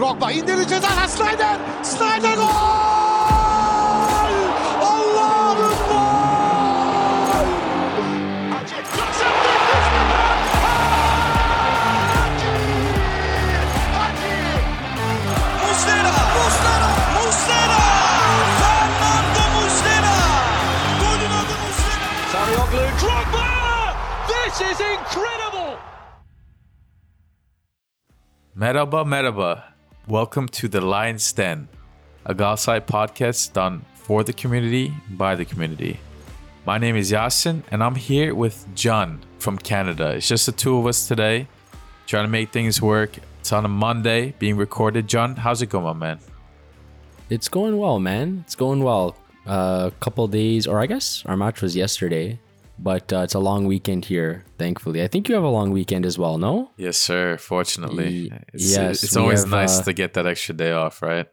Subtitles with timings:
[0.00, 1.56] Drogba indirir ceza Snyder.
[1.82, 2.44] Snyder gol!
[4.80, 6.00] Allah'ım gol!
[15.68, 17.82] Muslera, Muslera, Muslera!
[18.60, 20.16] Fernando Muslera!
[21.00, 22.08] Golün adı Muslera!
[22.32, 23.44] Sarıyoglu Drogba!
[24.28, 25.76] This is incredible!
[28.54, 29.79] Merhaba, merhaba.
[30.08, 31.68] Welcome to the Lion's Den,
[32.24, 36.00] a Galatasaray podcast done for the community, by the community.
[36.66, 40.12] My name is Yasin, and I'm here with Can from Canada.
[40.12, 41.46] It's just the two of us today,
[42.06, 43.18] trying to make things work.
[43.40, 45.06] It's on a Monday, being recorded.
[45.06, 46.18] Can, how's it going, man?
[47.28, 48.42] It's going well, man.
[48.46, 49.16] It's going well.
[49.46, 52.40] A uh, couple days, or I guess our match was yesterday,
[52.82, 55.02] but uh, it's a long weekend here, thankfully.
[55.02, 56.70] I think you have a long weekend as well, no?
[56.76, 57.36] Yes, sir.
[57.36, 61.26] Fortunately, it's, yes, it's always have, nice uh, to get that extra day off, right?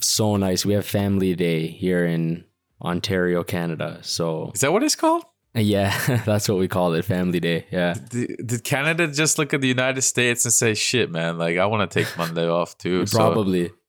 [0.00, 0.64] So nice.
[0.64, 2.44] We have Family Day here in
[2.82, 3.98] Ontario, Canada.
[4.02, 5.24] So, Is that what it's called?
[5.54, 7.66] yeah, that's what we call it Family Day.
[7.70, 7.94] Yeah.
[8.10, 11.38] Did, did Canada just look at the United States and say, "Shit, man!
[11.38, 13.06] Like I want to take Monday off too"?
[13.06, 13.18] So-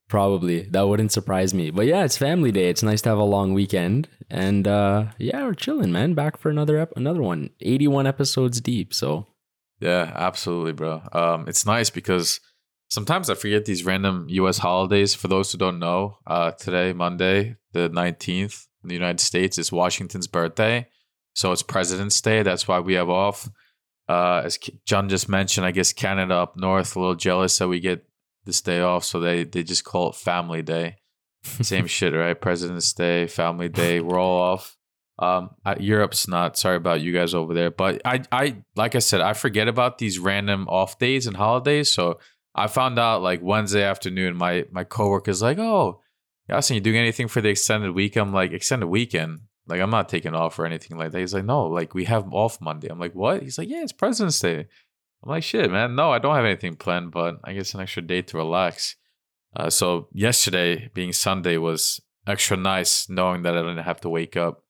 [0.08, 0.64] Probably.
[0.64, 1.72] That wouldn't surprise me.
[1.72, 2.70] But yeah, it's family day.
[2.70, 4.08] It's nice to have a long weekend.
[4.30, 6.14] And uh yeah, we're chilling, man.
[6.14, 7.50] Back for another ep- another one.
[7.62, 8.94] 81 episodes deep.
[8.94, 9.28] So
[9.80, 11.02] Yeah, absolutely, bro.
[11.12, 12.40] Um, it's nice because
[12.90, 14.60] sometimes I forget these random U.S.
[14.60, 15.14] holidays.
[15.14, 19.72] For those who don't know, uh, today, Monday, the nineteenth, in the United States, is
[19.72, 20.88] Washington's birthday,
[21.34, 22.44] so it's President's Day.
[22.44, 23.50] That's why we have off.
[24.08, 27.80] Uh, as Can just mentioned, I guess Canada up north a little jealous that we
[27.80, 28.06] get
[28.46, 30.98] this day off, so they they just call it Family Day.
[31.44, 32.40] Same shit, right?
[32.40, 34.78] President's Day, Family Day, we're all off.
[35.18, 36.58] Um, I, Europe's not.
[36.58, 39.98] Sorry about you guys over there, but I, I, like I said, I forget about
[39.98, 41.92] these random off days and holidays.
[41.92, 42.20] So
[42.54, 46.02] I found out like Wednesday afternoon, my my coworker's like, "Oh,
[46.50, 49.42] Yasin, you doing anything for the extended week?" I'm like, "Extended weekend?
[49.68, 52.32] Like I'm not taking off or anything like that." He's like, "No, like we have
[52.34, 54.68] off Monday." I'm like, "What?" He's like, "Yeah, it's President's Day."
[55.26, 58.02] I'm like, "Shit, man, no, I don't have anything planned, but I guess an extra
[58.02, 58.96] day to relax."
[59.56, 64.38] Uh, so yesterday, being Sunday, was extra nice knowing that I didn't have to wake
[64.38, 64.64] up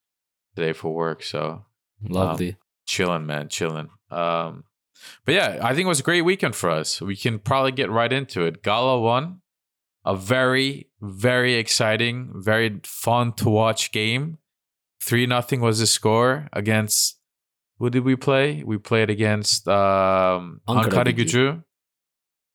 [0.55, 1.23] today for work.
[1.23, 1.65] So
[2.01, 2.57] lovely.
[2.85, 3.89] chilling, man, chilling.
[4.09, 4.65] Um,
[5.25, 7.01] but yeah, I think it was a great weekend for us.
[7.01, 8.63] We can probably get right into it.
[8.63, 9.41] Gala won
[10.05, 14.37] a very, very exciting, very fun to watch game.
[15.01, 17.19] Three nothing was the score against.
[17.79, 18.63] Who did we play?
[18.65, 21.63] We played against um, Ankara Ankara Gücü.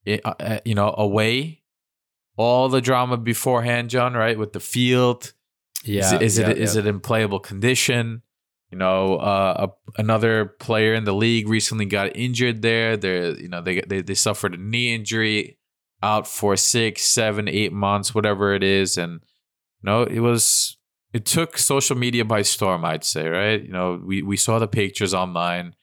[0.05, 1.63] It- uh, uh, you know, away.
[2.37, 4.39] All the drama beforehand, Can, right?
[4.39, 5.35] With the field,
[5.85, 6.07] yeah.
[6.07, 6.81] is it is, yeah, it, is yeah.
[6.81, 8.23] it in playable condition?
[8.71, 12.97] You know, uh, a, another player in the league recently got injured there.
[12.97, 15.59] They're, you know, they, they they suffered a knee injury,
[16.03, 19.21] out for six, seven, eight months, whatever it is, and
[19.83, 20.79] you know, it was
[21.13, 22.85] it took social media by storm.
[22.85, 23.63] I'd say, right?
[23.63, 25.75] You know, we we saw the pictures online,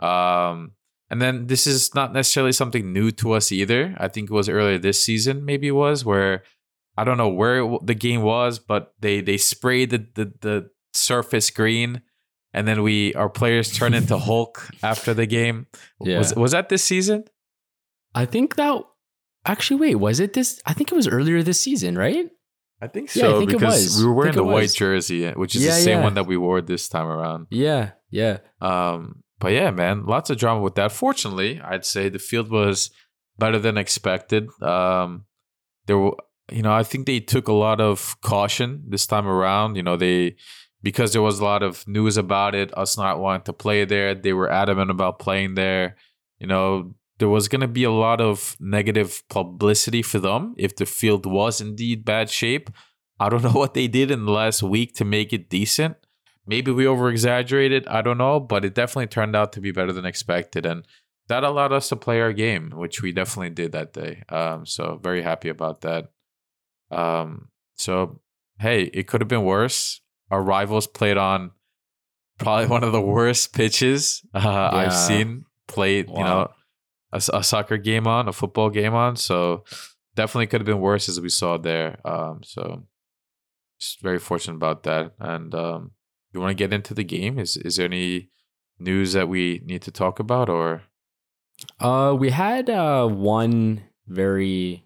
[0.00, 0.72] um,
[1.10, 3.94] and then this is not necessarily something new to us either.
[3.98, 6.42] I think it was earlier this season, maybe it was where
[6.96, 10.70] I don't know where it the game was, but they they sprayed the the, the
[10.92, 12.02] surface green,
[12.52, 15.66] and then we our players turned into Hulk after the game.
[16.00, 16.18] Yeah.
[16.18, 17.24] Was was that this season?
[18.14, 18.82] I think that
[19.44, 22.30] actually wait, was it this I think it was earlier this season, right?
[22.84, 25.54] I think Yeah, I so think because we were wearing the it white jersey, which
[25.56, 26.04] is Yeah, the same yeah.
[26.04, 27.46] one that we wore this time around.
[27.50, 28.38] Yeah, yeah.
[28.60, 30.92] Um, but yeah, man, lots of drama with that.
[30.92, 32.90] Fortunately, I'd say the field was
[33.38, 34.48] better than expected.
[34.62, 35.24] Um,
[35.86, 36.16] there were,
[36.52, 39.76] you know, I think they took a lot of caution this time around.
[39.76, 40.36] You know, they
[40.82, 44.14] because there was a lot of news about it, us not wanting to play there.
[44.14, 45.96] They were adamant about playing there.
[46.38, 50.74] You know, there was going to be a lot of negative publicity for them if
[50.76, 52.70] the field was indeed bad shape.
[53.20, 55.96] I don't know what they did in the last week to make it decent.
[56.46, 57.86] Maybe we over exaggerated.
[57.86, 60.66] I don't know, but it definitely turned out to be better than expected.
[60.66, 60.86] And
[61.28, 64.22] that allowed us to play our game, which we definitely did that day.
[64.28, 66.10] Um, so very happy about that.
[66.90, 68.20] Um, so
[68.58, 70.00] hey, it could have been worse.
[70.30, 71.52] Our rivals played on
[72.38, 74.70] probably one of the worst pitches uh, Yeah.
[74.70, 76.08] I've seen played.
[76.08, 76.50] You know,
[77.14, 79.16] a, a soccer game on, a football game on.
[79.16, 79.64] So
[80.14, 81.98] definitely could have been worse as we saw there.
[82.04, 82.84] Um, so
[83.80, 85.12] just very fortunate about that.
[85.18, 85.92] And um,
[86.32, 87.38] you want to get into the game?
[87.38, 88.30] Is is there any
[88.78, 90.82] news that we need to talk about or?
[91.80, 94.84] Uh we had uh one very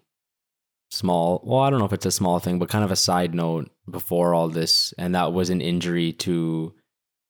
[0.91, 3.33] small well, I don't know if it's a small thing, but kind of a side
[3.33, 6.73] note before all this, and that was an injury to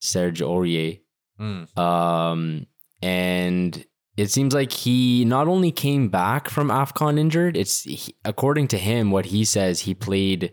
[0.02, 1.00] Serge Aurier.
[1.40, 2.68] Mm, Um
[3.02, 3.86] and
[4.20, 8.78] it seems like he not only came back from AFCON injured, it's he, according to
[8.78, 10.52] him, what he says, he played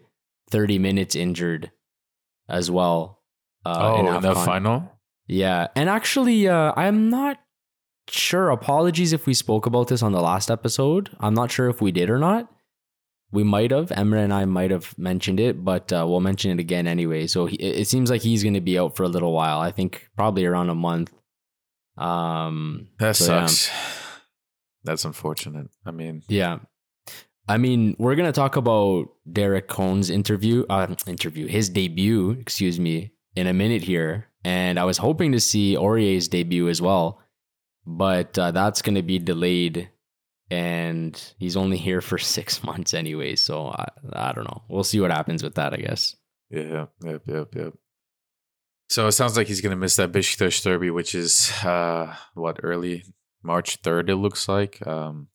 [0.50, 1.72] 30 minutes injured
[2.48, 3.22] as well.
[3.64, 4.92] Uh, oh, in, the final?
[5.26, 5.66] Yeah.
[5.74, 7.38] And actually, uh, I'm not
[8.08, 8.50] sure.
[8.50, 11.10] Apologies if we spoke about this on the last episode.
[11.18, 12.48] I'm not sure if we did or not.
[13.32, 13.88] We might have.
[13.88, 17.26] Emre and I might have mentioned it, but uh, we'll mention it again anyway.
[17.26, 19.58] So he, it seems like he's going to be out for a little while.
[19.58, 21.12] I think probably around a month.
[21.96, 23.69] Um, that so sucks.
[23.69, 23.75] Yeah.
[24.84, 25.69] That's unfortunate.
[25.84, 26.58] I mean, yeah.
[27.48, 33.12] I mean, we're gonna talk about Derrick Köhn's interview, uh, interview, his debut, excuse me,
[33.34, 34.28] in a minute here.
[34.44, 37.20] And I was hoping to see Aurier's debut as well,
[37.84, 39.88] but uh, that's gonna be delayed,
[40.50, 43.37] and he's only here for six months anyway.
[43.37, 44.62] So I, I don't know.
[44.69, 45.72] We'll see what happens with that.
[45.72, 46.16] I guess.
[46.50, 46.87] Yeah.
[47.02, 47.22] Yep.
[47.26, 47.54] Yep.
[47.54, 47.75] Yep.
[48.88, 52.61] So it sounds like he's going to miss that Besiktas derby, which is uh, what
[52.62, 53.05] early
[53.43, 54.09] March third.
[54.09, 54.85] It looks like.
[54.87, 55.29] Um,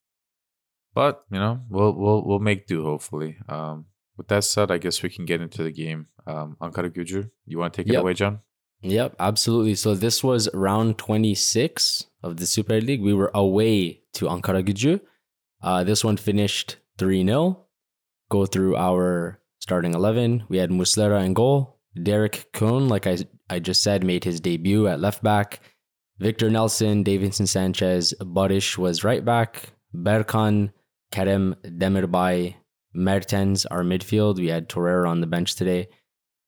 [0.94, 2.84] but you know, we'll we'll we'll make do.
[2.84, 3.38] Hopefully.
[3.48, 3.86] Um,
[4.18, 6.08] with that said, I guess we can get into the game.
[6.28, 8.02] Um, Ankara Gücü, you want to take it yep.
[8.02, 8.40] away, Can?
[8.82, 9.76] Yep, absolutely.
[9.76, 13.02] So this was round 26 of the Super League.
[13.02, 15.02] We were away to Ankara Gücü.
[15.62, 17.66] Uh, this one finished 3 0.
[18.30, 20.46] Go through our starting 11.
[20.50, 21.80] We had Muslera in goal.
[22.02, 23.18] Derrick Köhn, like I
[23.52, 25.60] I just said, made his debut at left back.
[26.20, 29.74] Victor Nelsson, Davinson Sanchez, Barış was right back.
[29.94, 30.72] Berkan,
[31.12, 32.56] Kerem Demirbay,
[32.94, 34.38] Mertens, our midfield.
[34.38, 35.90] We had Torreira on the bench today.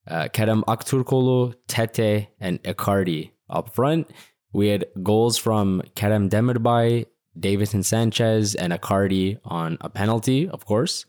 [0.07, 4.09] Uh, Kerem Aktürkoğlu, Tete, and Icardi up front.
[4.53, 7.05] We had goals from Kerem Demirbay,
[7.37, 11.05] Davinson Sanchez, and Icardi on a penalty, of course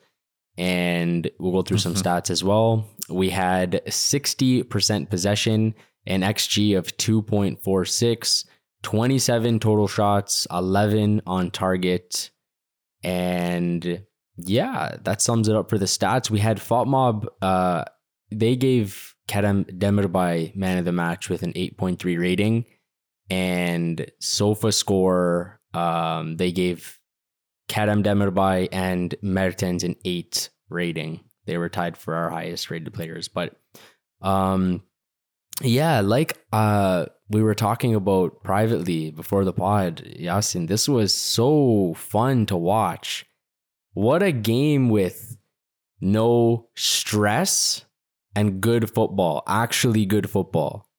[0.56, 2.06] and we'll go through some mm-hmm.
[2.06, 2.88] stats as well.
[3.08, 5.74] We had 60% possession,
[6.06, 8.44] an XG of 2.46,
[8.82, 12.30] 27 total shots, 11 on target.
[13.02, 14.04] And
[14.36, 16.30] yeah, that sums it up for the stats.
[16.30, 17.84] We had FotMob, uh,
[18.30, 22.64] they gave Kerem Demirbay man of the match with an 8.3 rating.
[23.30, 26.98] And Sofa Score, um, they gave
[27.68, 31.20] Kerem Demirbay and Mertens an eight rating.
[31.46, 33.28] They were tied for our highest rated players.
[33.28, 33.56] But
[34.20, 34.82] um
[35.62, 41.94] yeah, like uh we were talking about privately before the pod, Yasin, this was so
[41.94, 43.24] fun to watch.
[43.94, 45.36] What a game with
[46.00, 47.84] no stress
[48.36, 50.90] and good football, actually good football.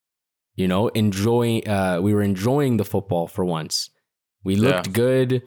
[0.55, 3.89] You know, enjoying uh we were enjoying the football for once.
[4.43, 4.93] We looked yeah.
[4.93, 5.43] good.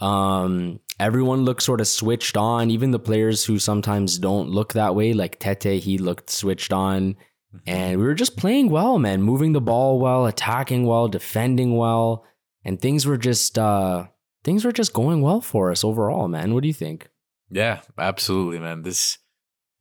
[0.00, 2.70] Um, everyone looked sort of switched on.
[2.70, 7.14] Even the players who sometimes don't look that way, like Tete, he looked switched on.
[7.54, 7.68] Mm-hmm.
[7.68, 12.24] And we were just playing well, man, moving the ball well, attacking well, defending well,
[12.64, 14.06] and things were just uh
[14.44, 16.54] things were just going well for us overall, man.
[16.54, 17.08] What do you think?
[17.50, 18.82] Yeah, absolutely, man.
[18.82, 19.18] This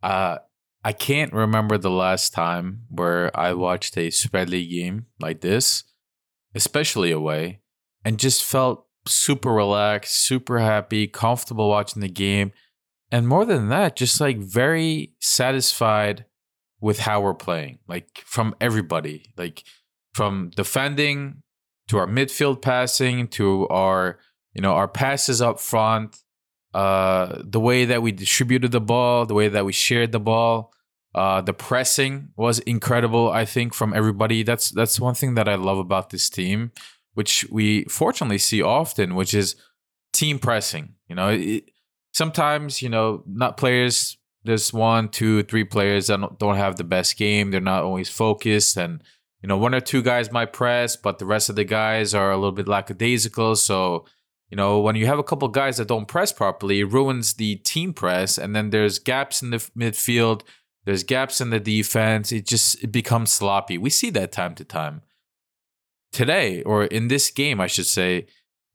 [0.02, 0.40] uh
[0.84, 4.10] I can't remember the last time where I watched a
[4.46, 5.84] League game like this,
[6.56, 7.60] especially away,
[8.06, 12.52] and just felt super relaxed, super happy, comfortable watching the game.
[13.12, 16.26] And more than that, just like very satisfied
[16.80, 19.64] with how we're playing, like from everybody, like
[20.14, 21.42] from defending
[21.88, 24.20] to our midfield passing to our,
[24.54, 26.18] you know, our passes up front,
[26.74, 30.72] uh, the way that we distributed the ball, the way that we shared the ball.
[31.16, 34.44] Uh, the pressing was incredible, I think, from everybody.
[34.44, 36.72] That's that's one thing that I love about this team
[37.14, 39.56] which we fortunately see often, which is
[40.14, 40.96] team pressing.
[41.08, 41.72] You know, it,
[42.12, 44.18] sometimes you know not players.
[44.44, 47.52] There's one, two, three players that don't, don't have the best game.
[47.52, 49.04] They're not always focused, and
[49.42, 52.32] you know one or two guys might press, but the rest of the guys are
[52.32, 53.56] a little bit lackadaisical.
[53.56, 54.06] So
[54.50, 57.56] you know when you have a couple guys that don't press properly, it ruins the
[57.58, 60.44] team press, and then there's gaps in the midfield.
[60.86, 62.32] There's gaps in the defense.
[62.32, 63.78] It just it becomes sloppy.
[63.78, 65.02] We see that time to time
[66.12, 68.28] today or in this game, I should say,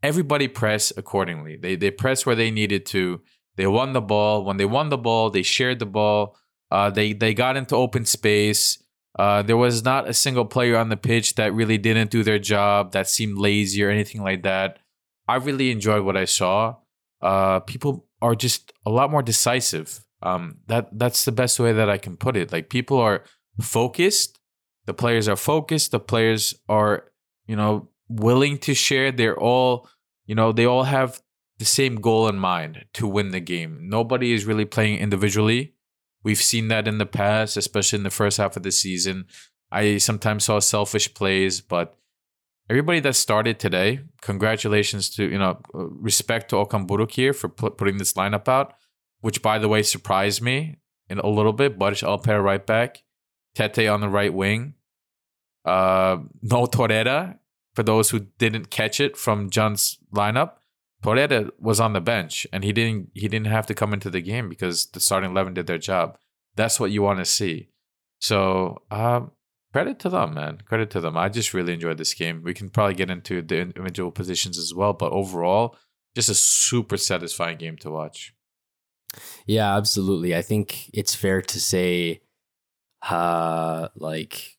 [0.02, 1.56] everybody press accordingly.
[1.56, 3.20] They they pressed where they needed to.
[3.56, 4.44] They won the ball.
[4.44, 6.36] When they won the ball, they shared the ball.
[6.70, 8.82] Uh, they they got into open space.
[9.16, 12.38] Uh, there was not a single player on the pitch that really didn't do their
[12.38, 14.80] job, that seemed lazy or anything like that.
[15.28, 16.76] I really enjoyed what I saw.
[17.22, 20.00] Uh, people are just a lot more decisive.
[20.22, 22.52] Um, that that's the best way that I can put it.
[22.52, 23.24] Like people are
[23.60, 24.40] focused.
[24.86, 25.92] The players are focused.
[25.92, 27.04] The players are
[27.46, 29.12] you know, willing to share.
[29.12, 29.88] They're all,
[30.26, 31.22] you know, they all have
[31.58, 33.88] the same goal in mind to win the game.
[33.88, 35.74] Nobody is really playing individually.
[36.22, 39.26] We've seen that in the past, especially in the first half of the season.
[39.70, 41.96] I sometimes saw selfish plays, but
[42.68, 47.70] everybody that started today, congratulations to you know respect to Okan Buruk here for pu-
[47.70, 48.74] putting this lineup out,
[49.20, 50.76] which by the way surprised me
[51.08, 51.78] in a little bit.
[51.78, 53.02] Barış Alper right back,
[53.54, 54.74] Tete on the right wing,
[55.64, 57.38] uh, no Torreira
[57.74, 60.54] for those who didn't catch it from Can's lineup.
[61.02, 64.22] Torreira was on the bench and he didn't he didn't have to come into the
[64.22, 66.16] game because the starting eleven did their job.
[66.56, 67.68] That's what you want to see.
[68.20, 69.32] So um,
[69.72, 70.62] credit to them, man.
[70.64, 71.16] Credit to them.
[71.16, 72.42] I just really enjoyed this game.
[72.42, 75.76] We can probably get into the individual positions as well, but overall,
[76.14, 78.34] just a super satisfying game to watch.
[79.46, 80.34] Yeah, absolutely.
[80.34, 82.22] I think it's fair to say,
[83.02, 84.53] uh, like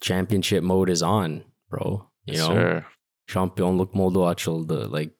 [0.00, 2.08] championship mode is on, bro.
[2.26, 2.84] You Yes, know, sir.
[3.26, 4.92] Şampiyonluk modu açıldı.
[4.92, 5.14] Like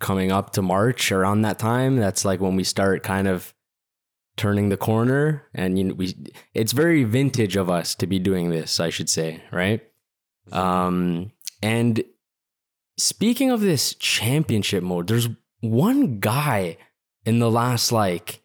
[0.00, 3.54] coming up to March around that time, that's like when we start kind of
[4.36, 6.14] turning the corner and you know we
[6.54, 9.80] it's very vintage of us to be doing this, I should say, right?
[10.52, 11.32] Um
[11.62, 12.04] and
[12.98, 15.28] speaking of this championship mode, there's
[15.60, 16.76] one guy
[17.26, 18.40] in the last like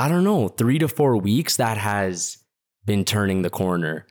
[0.00, 2.38] I don't know, 3 to 4 weeks that has
[2.84, 4.06] been turning the corner.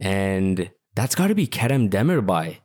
[0.00, 2.58] And that's got to be Kerem Demirbay.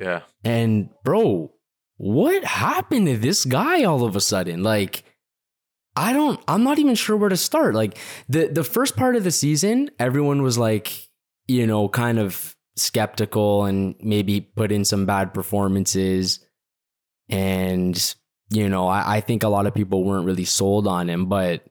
[0.00, 0.22] Yeah.
[0.44, 1.52] And bro,
[1.96, 4.62] what happened to this guy all of a sudden?
[4.62, 5.04] Like,
[5.94, 7.74] I don't, I'm not even sure where to start.
[7.74, 11.08] Like the the first part of the season, everyone was like,
[11.46, 16.40] you know, kind of skeptical and maybe put in some bad performances.
[17.28, 18.14] And,
[18.50, 21.64] you know, I, I think a lot of people weren't really sold on him, but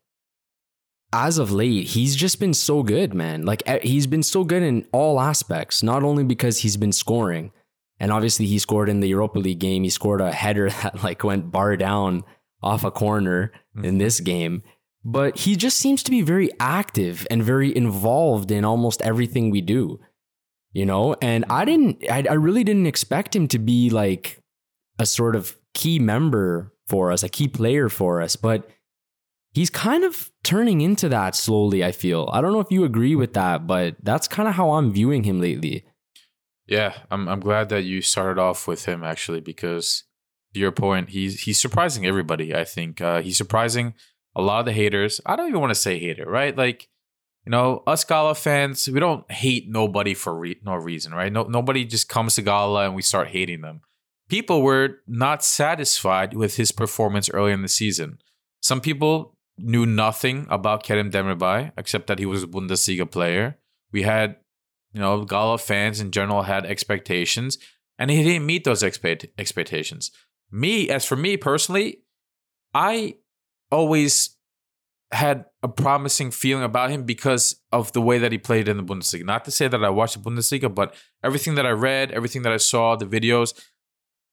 [1.13, 3.45] as of late, he's just been so good, man.
[3.45, 7.51] Like he's been so good in all aspects, not only because he's been scoring,
[7.99, 9.83] and obviously he scored in the Europa League game.
[9.83, 12.23] He scored a header that like went bar down
[12.63, 13.51] off a corner
[13.83, 14.25] in this mm-hmm.
[14.25, 14.63] game.
[15.03, 19.61] But he just seems to be very active and very involved in almost everything we
[19.61, 19.99] do.
[20.73, 21.99] You know, and I mm-hmm.
[21.99, 24.41] didn't I, I really didn't expect him to be like
[24.97, 28.69] a sort of key member for us, a key player for us, but
[29.53, 32.29] he's kind of turning into that slowly, I feel.
[32.31, 35.23] I don't know if you agree with that, but that's kind of how I'm viewing
[35.23, 35.85] him lately.
[36.67, 40.05] Yeah, I'm I'm glad that you started off with him actually because
[40.53, 42.55] to your point, he's he's surprising everybody.
[42.55, 43.93] I think uh, he's surprising
[44.35, 45.19] a lot of the haters.
[45.25, 46.55] I don't even want to say hater, right?
[46.55, 46.87] Like,
[47.45, 51.31] you know, us Gala fans, we don't hate nobody for re- no reason, right?
[51.31, 53.81] No, nobody just comes to Gala and we start hating them.
[54.29, 58.19] People were not satisfied with his performance early in the season.
[58.61, 63.57] Some people knew nothing about Kerem Demirbay except that he was a Bundesliga player.
[63.91, 64.37] We had,
[64.93, 67.57] you know, Gala fans in general had expectations,
[67.97, 70.11] and he didn't meet those expect- expectations.
[70.51, 72.03] Me, as for me personally,
[72.73, 73.15] I
[73.71, 74.37] always
[75.11, 78.83] had a promising feeling about him because of the way that he played in the
[78.83, 79.25] Bundesliga.
[79.25, 82.53] Not to say that I watched the Bundesliga, but everything that I read, everything that
[82.53, 83.53] I saw, the videos,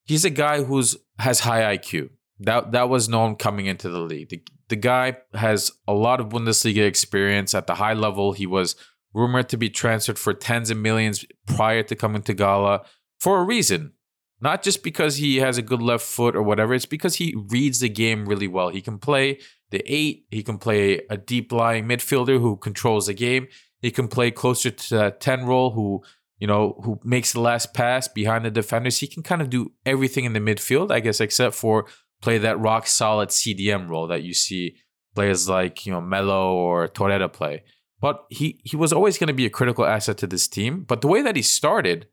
[0.04, 2.10] he's a guy who's has high IQ.
[2.40, 4.28] That that was known coming into the league.
[4.28, 8.32] The, the guy has a lot of Bundesliga experience at the high level.
[8.32, 8.76] He was
[9.14, 12.84] rumored to be transferred for tens of millions prior to coming to Gala
[13.18, 13.92] for a reason.
[14.40, 17.80] Not just because he has a good left foot or whatever, it's because he reads
[17.80, 18.68] the game really well.
[18.68, 23.14] He can play the eight, he can play a deep lying midfielder who controls the
[23.14, 23.48] game.
[23.80, 26.02] He can play closer to that 10 role who,
[26.38, 28.98] you know, who makes the last pass behind the defenders.
[28.98, 31.86] He can kind of do everything in the midfield, I guess, except for
[32.20, 34.76] play that rock solid CDM role that you see
[35.14, 37.62] players like, you know, Melo or Torreira play.
[38.00, 40.84] But he he was always going to be a critical asset to this team.
[40.84, 42.06] But the way that he started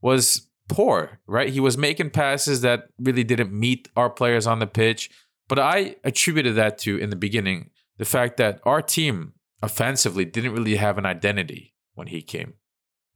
[0.00, 1.48] was poor, right?
[1.48, 5.10] He was making passes that really didn't meet our players on the pitch.
[5.48, 10.52] But I attributed that to, in the beginning, the fact that our team offensively didn't
[10.52, 12.54] really have an identity when he came.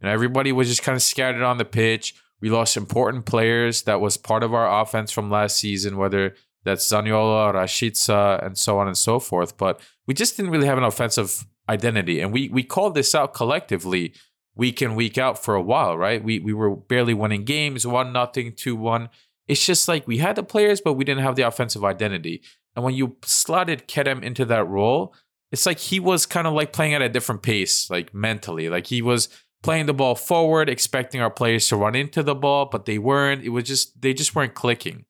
[0.00, 2.14] And everybody was just kind of scattered on the pitch.
[2.40, 6.86] We lost important players that was part of our offense from last season, whether that's
[6.86, 9.56] Zaniolo, Rashica, and so on and so forth.
[9.56, 12.20] But we just didn't really have an offensive identity.
[12.20, 14.12] And we we called this out collectively
[14.54, 16.22] week in, week out for a while, right?
[16.22, 19.08] We we were barely winning games, one nothing, two one.
[19.46, 22.42] It's just like we had the players, but we didn't have the offensive identity.
[22.74, 25.14] And when you slotted Kerem into that role,
[25.52, 28.68] it's like he was kind of like playing at a different pace, like mentally.
[28.68, 29.28] Like he was
[29.66, 33.42] playing the ball forward, expecting our players to run into the ball, but they weren't.
[33.42, 35.04] It was just they just weren't clicking.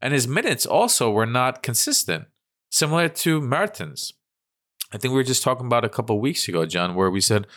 [0.00, 2.26] And his minutes also were not consistent,
[2.70, 4.12] similar to Mertens.
[4.92, 7.48] I think we were just talking about a couple weeks ago, Can, where we said,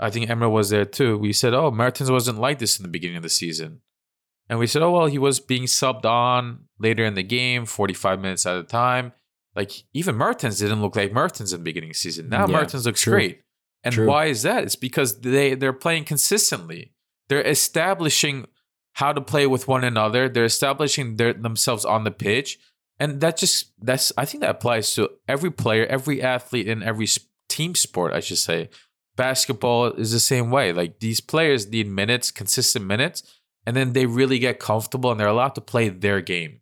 [0.00, 1.16] I think Emre was there too.
[1.16, 3.82] We said, oh, Mertens wasn't like this in the beginning of the season.
[4.48, 8.20] And we said, oh, well, he was being subbed on later in the game, 45
[8.20, 9.12] minutes at a time.
[9.54, 12.28] Like even Mertens didn't look like Mertens in the beginning of the season.
[12.28, 13.12] Now Yeah, Mertens looks true.
[13.12, 13.42] great.
[13.84, 14.06] And True.
[14.06, 14.64] why is that?
[14.64, 16.92] It's because they, they're playing consistently.
[17.28, 18.46] they're establishing
[18.94, 20.28] how to play with one another.
[20.28, 22.58] They're establishing their, themselves on the pitch,
[22.98, 27.08] and that just that's I think that applies to every player, every athlete in every
[27.48, 28.12] team sport.
[28.12, 28.68] I should say,
[29.16, 30.72] basketball is the same way.
[30.72, 33.22] Like these players need minutes, consistent minutes,
[33.66, 36.60] and then they really get comfortable and they're allowed to play their game.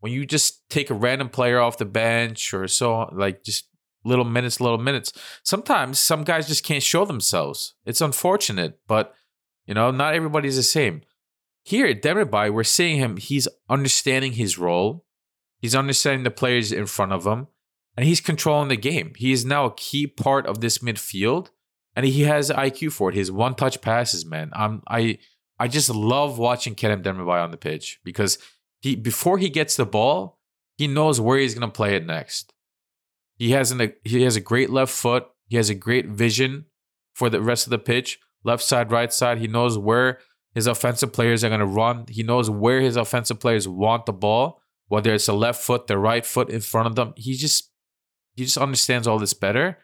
[0.00, 3.68] When you just take a random player off the bench or so, like just
[4.04, 7.74] little minutes, little minutes, sometimes some guys just can't show themselves.
[7.84, 9.14] It's unfortunate, but
[9.66, 11.02] you know, not everybody's the same.
[11.64, 15.04] Here at Demirbay, we're seeing him, he's understanding his role.
[15.60, 17.46] He's understanding the players in front of him,
[17.96, 19.12] and he's controlling the game.
[19.16, 21.50] He is now a key part of this midfield,
[21.94, 23.14] and he has IQ for it.
[23.14, 24.50] His one-touch passes, man.
[24.54, 25.18] I'm I
[25.60, 28.38] I just love watching Kerem Demirbay on the pitch because
[28.80, 30.40] he before he gets the ball,
[30.76, 32.52] he knows where he's gonna play it next.
[33.42, 35.26] He has an he has a great left foot.
[35.48, 36.66] He has a great vision
[37.12, 39.38] for the rest of the pitch, left side, right side.
[39.38, 40.20] He knows where
[40.54, 42.04] his offensive players are going to run.
[42.08, 45.98] He knows where his offensive players want the ball, whether it's the left foot, the
[45.98, 47.14] right foot in front of them.
[47.16, 47.72] He just
[48.36, 49.76] he just understands all this better.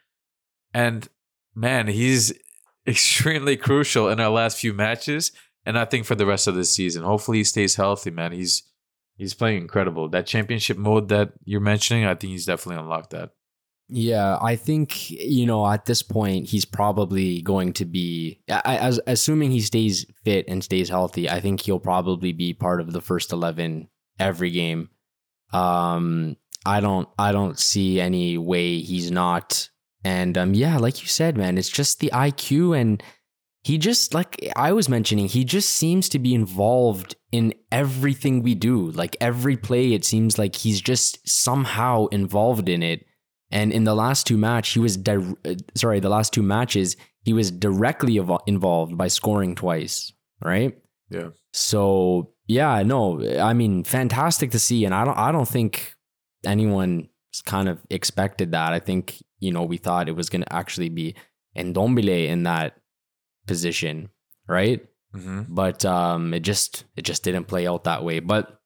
[0.72, 1.08] And
[1.52, 2.32] man, he's
[2.86, 5.32] extremely crucial in our last few matches
[5.66, 7.02] and I think for the rest of the season.
[7.02, 8.30] Hopefully he stays healthy, man.
[8.30, 8.62] He's
[9.16, 10.08] he's playing incredible.
[10.08, 13.32] That championship mode that you're mentioning, I think he's definitely unlocked that.
[13.90, 19.00] Yeah, I think you know at this point he's probably going to be, I, as
[19.06, 21.28] assuming he stays fit and stays healthy.
[21.30, 24.90] I think he'll probably be part of the first eleven every game.
[25.52, 29.70] Um, I don't, I don't see any way he's not.
[30.04, 33.02] And um, yeah, like you said, man, it's just the IQ and
[33.62, 38.54] he just like I was mentioning, he just seems to be involved in everything we
[38.54, 38.90] do.
[38.90, 43.04] Like every play, it seems like he's just somehow involved in it.
[43.50, 46.96] And in the last two match, he was di- uh, sorry, the last two matches,
[47.24, 50.12] he was directly evo- involved by scoring twice,
[50.44, 50.76] right?
[51.10, 51.30] Yeah.
[51.52, 55.94] So yeah, no, I mean, fantastic to see, and I don't, I don't think
[56.44, 57.08] anyone
[57.46, 58.72] kind of expected that.
[58.72, 61.14] I think you know we thought it was going to actually be
[61.56, 62.76] Ndombele in that
[63.46, 64.10] position,
[64.46, 64.84] right?
[65.14, 65.42] Mm-hmm.
[65.54, 68.20] But um, it just it just didn't play out that way.
[68.20, 68.60] But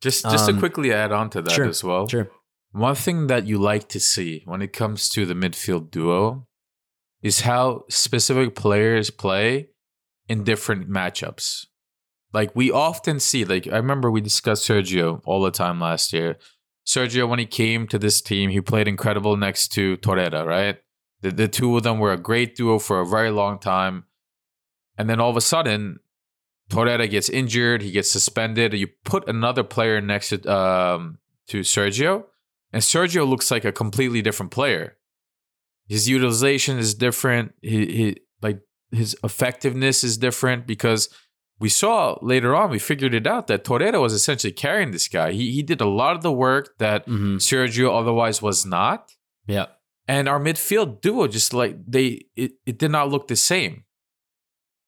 [0.00, 2.08] Just just to Um, quickly add on to that sure, as well.
[2.08, 2.28] sure,
[2.74, 6.48] One thing that you like to see when it comes to the midfield duo
[7.22, 9.68] is how specific players play
[10.28, 11.66] in different matchups.
[12.32, 16.36] Like we often see, like I remember we discussed Sergio all the time last year.
[16.84, 20.78] Sergio, when he came to this team, he played incredible next to Torreira, right?
[21.20, 24.06] The, the two of them were a great duo for a very long time.
[24.98, 26.00] And then all of a sudden,
[26.70, 28.74] Torreira gets injured, he gets suspended.
[28.74, 32.24] You put another player next to um, to Sergio,
[32.74, 34.96] and Sergio looks like a completely different player.
[35.88, 37.54] His utilization is different.
[37.62, 38.06] He, he
[38.42, 38.58] like
[38.90, 41.08] his effectiveness is different because
[41.60, 45.32] we saw later on, we figured it out that Torreira was essentially carrying this guy.
[45.32, 47.36] He he did a lot of the work that Mhm.
[47.36, 49.00] Sergio otherwise was not.
[49.46, 49.66] yeah,
[50.08, 53.84] And our midfield duo just like they it, it did not look the same.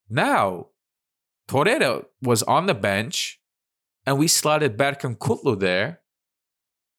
[0.09, 0.69] Now,
[1.49, 3.41] Torreira was on the bench
[4.07, 6.01] and we slotted Berkan Kutlu there.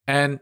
[0.07, 0.39] And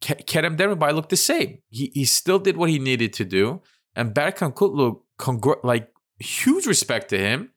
[0.00, 1.58] Kerem Demirbay looked the same.
[1.68, 3.62] He he still did what he needed to do.
[3.94, 7.50] And Berkan Kutlu, congr- like huge respect to him.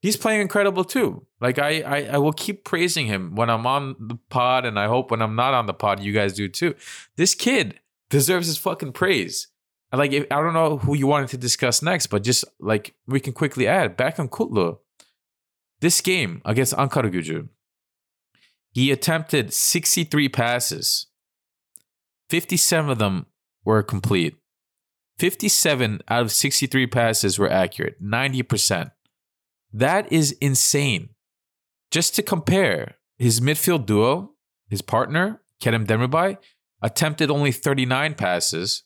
[0.00, 1.26] He's playing incredible too.
[1.40, 4.86] Like I, I I will keep praising him when I'm on the pod, and I
[4.86, 6.74] hope when I'm not on the pod, you guys do too.
[7.16, 7.80] This kid
[8.10, 9.48] deserves his fucking praise.
[9.92, 13.20] Like, if, I don't know who you wanted to discuss next, but just like we
[13.20, 14.78] can quickly add back on Kutlu.
[15.80, 17.48] This game against Ankara Gücü,
[18.72, 21.06] he attempted 63 passes.
[22.30, 23.26] 57 of them
[23.64, 24.36] were complete.
[25.18, 28.02] 57 out of 63 passes were accurate.
[28.02, 28.90] 90%.
[29.72, 31.10] That is insane.
[31.90, 34.32] Just to compare, his midfield duo,
[34.68, 36.38] his partner, Kerem Demirbay,
[36.82, 38.82] attempted only 39 passes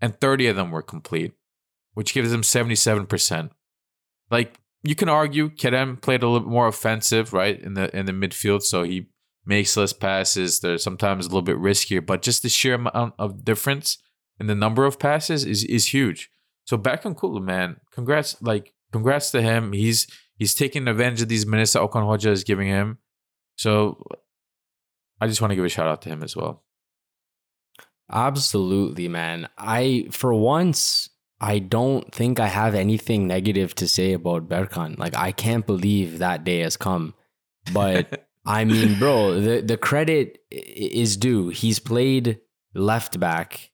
[0.00, 1.32] and 30 of them were complete,
[1.94, 3.50] which gives him 77%.
[4.30, 8.12] Like you can argue Kerem played a little more offensive, right, in the in the
[8.12, 9.06] midfield, so he
[9.46, 10.60] makes less passes.
[10.60, 13.98] They're sometimes a little bit riskier, but just the sheer amount of difference
[14.40, 16.30] in the number of passes is is huge.
[16.64, 19.72] So back on Kutlu, man, congrats, like congrats to him.
[19.72, 22.98] He's he's taking advantage of these minutes that Okan Hoca is giving him.
[23.56, 24.02] So
[25.20, 26.64] I just want to give a shout out to him as well.
[28.10, 29.48] Absolutely, man.
[29.56, 34.98] I for once I don't think I have anything negative to say about Berkan.
[34.98, 37.14] Like I can't believe that day has come.
[37.72, 41.48] But I mean, bro, the the credit is due.
[41.48, 42.40] He's played
[42.74, 43.70] left back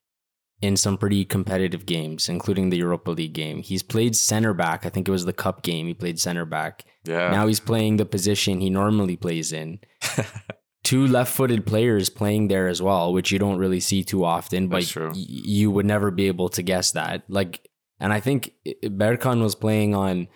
[0.61, 3.61] in some pretty competitive games, including the Europa League game.
[3.63, 4.85] He's played center back.
[4.85, 5.87] I think it was the cup game.
[5.87, 6.85] He played center back.
[7.03, 7.31] Yeah.
[7.31, 9.79] Now he's playing the position he normally plays in.
[10.83, 14.83] Two left-footed players playing there as well, which you don't really see too often, but
[15.13, 17.23] y- you would never be able to guess that.
[17.27, 17.67] Like,
[17.99, 18.53] and I think
[18.83, 20.27] Berkan was playing on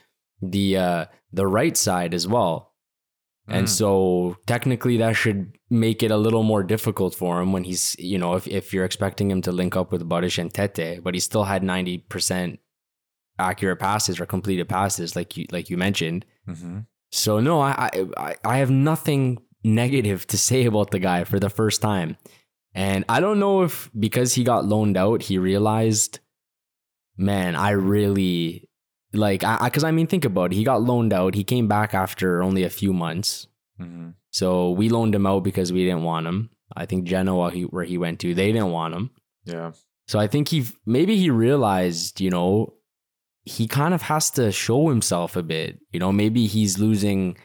[0.42, 2.74] the uh, the right side as well,
[3.48, 3.70] and Mm.
[3.70, 8.18] so technically that should make it a little more difficult for him when he's you
[8.18, 11.20] know if if you're expecting him to link up with Barış and Tete, but he
[11.20, 12.60] still had ninety percent
[13.38, 16.26] accurate passes or completed passes, like you like you mentioned.
[16.48, 16.80] hmm
[17.12, 21.50] So no, I I- I have nothing negative to say about the guy for the
[21.50, 22.18] first time.
[22.74, 26.20] And I don't know if because he got loaned out, he realized,
[27.18, 28.65] man, I really
[29.16, 30.56] like I because I, mean think about it.
[30.56, 31.36] He got loaned out.
[31.36, 33.48] He came back after only a few months.
[33.80, 36.50] hmm So we loaned him out because we didn't want him.
[36.76, 39.12] I think Genoa, he, where he went to, they didn't want him.
[39.46, 39.72] Yeah.
[40.08, 42.74] So I think he maybe he realized, you know,
[43.44, 45.80] he kind of has to show himself a bit.
[45.92, 47.38] You know, maybe he's losing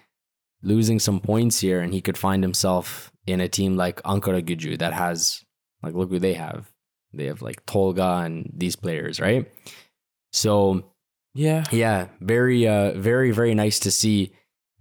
[0.62, 4.78] losing some points here and he could find himself in a team like Ankara Gücü
[4.78, 5.42] that has
[5.82, 6.70] like look who they have.
[7.12, 9.50] They have like Tolga and these players, right?
[10.32, 10.89] So
[11.34, 11.64] Yeah.
[11.70, 14.32] yeah, very uh very very nice to see.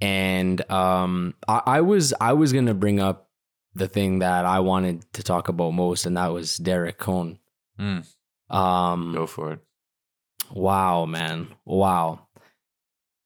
[0.01, 3.29] And um I, I was I was gonna bring up
[3.75, 7.37] the thing that I wanted to talk about most, and that was Derrick Köhn.
[7.79, 8.05] Mm.
[8.53, 9.59] Um Go for it.
[10.51, 11.47] wow, man.
[11.65, 12.27] Wow.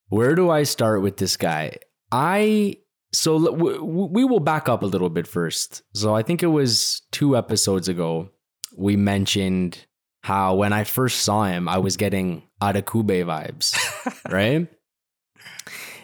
[0.08, 1.78] Where do I start with this guy?
[2.12, 2.76] I
[3.12, 5.82] so l- w- w- we will back up a little bit first.
[5.94, 8.28] So I think it was two episodes ago
[8.76, 9.86] we mentioned
[10.24, 13.76] how when I first saw him, I was getting Adakube vibes,
[14.32, 14.66] right?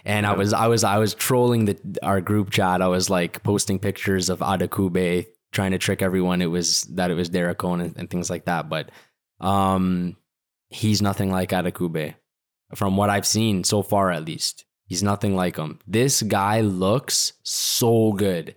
[0.05, 2.83] And I was I was I was trolling the our group chat.
[2.83, 7.15] I was like posting pictures of Adakube, trying to trick everyone it was that it
[7.15, 8.69] was Derrick and, and things like that.
[8.69, 8.91] But
[9.41, 10.19] um
[10.69, 12.15] he's nothing like Adakube.
[12.75, 14.67] From what I've seen so far at least.
[14.85, 15.79] He's nothing like him.
[15.87, 18.55] This guy looks so good.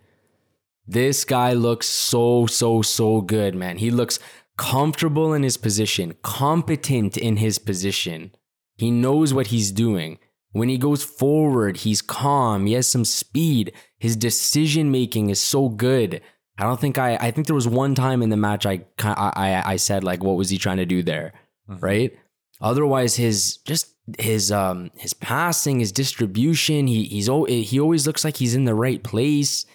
[0.86, 3.78] This guy looks so, so, so good, man.
[3.78, 4.20] He looks
[4.58, 8.32] comfortable in his position, competent in his position.
[8.76, 10.20] He knows what he's doing.
[10.52, 12.68] When he goes forward, he's calm.
[12.68, 13.74] He has some speed.
[13.98, 16.22] His decision making is so good.
[16.58, 17.16] I don't think I.
[17.16, 20.38] I think there was one time in the match I I I, said like, what
[20.38, 21.34] was he trying to do there,
[21.68, 22.16] right?
[22.62, 26.86] Otherwise, his just his um his passing, his distribution.
[26.86, 29.66] He he's he always looks like he's in the right place.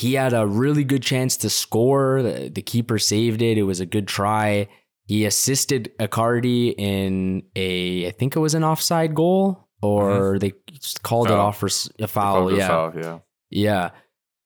[0.00, 2.22] He had a really good chance to score.
[2.22, 3.58] The, the keeper saved it.
[3.58, 4.66] It was a good try.
[5.04, 11.02] He assisted Icardi in a, I think it was an offside goal, or they just
[11.02, 12.56] called it off for a foul.
[12.56, 13.18] Yeah, foul, yeah.
[13.50, 13.90] yeah.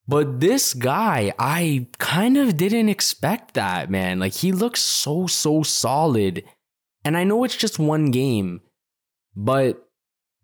[0.08, 4.18] But this guy, I kind of didn't expect that, man.
[4.18, 6.42] Like he looks so so solid.
[7.04, 8.60] And I know it's just one game,
[9.36, 9.86] but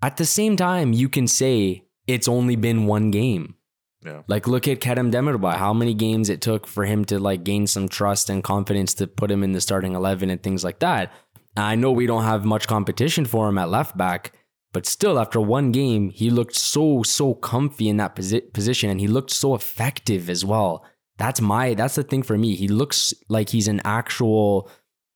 [0.02, 3.56] at the same time, you can say it's only been one game.
[4.04, 4.22] Yeah.
[4.28, 7.66] Like look at Kerem Demirbay, how many games it took for him to like gain
[7.66, 11.12] some trust and confidence to put him in the starting 11 and things like that.
[11.56, 14.32] I know we don't have much competition for him at left back,
[14.72, 19.00] but still after one game, he looked so so comfy in that posi- position and
[19.00, 20.84] he looked so effective as well.
[21.18, 22.54] That's my that's the thing for me.
[22.54, 24.70] He looks like he's an actual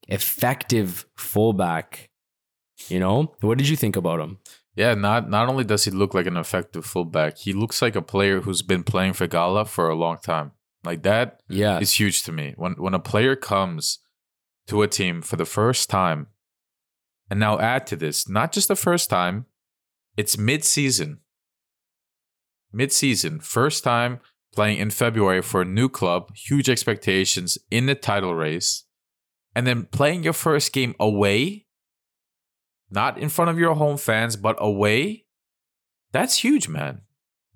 [0.08, 2.10] effective fullback.
[2.88, 3.34] You know?
[3.40, 4.38] What did you think about him?
[4.76, 8.02] Yeah, not not only does he look like an effective fullback, he looks like a
[8.02, 10.52] player who's been playing for Gala for a long time.
[10.82, 11.78] Like that Yeah.
[11.78, 12.54] is huge to me.
[12.56, 14.00] When when a player comes
[14.66, 16.26] to a team for the first time,
[17.30, 19.46] and now add to this, not just the first time,
[20.16, 21.20] it's mid-season.
[22.72, 24.20] Mid-season, first time
[24.52, 28.84] playing in February for a new club, huge expectations in the title race,
[29.54, 31.63] and then playing your first game away,
[32.94, 35.24] not in front of your home fans, but away.
[36.12, 37.02] That's huge, man.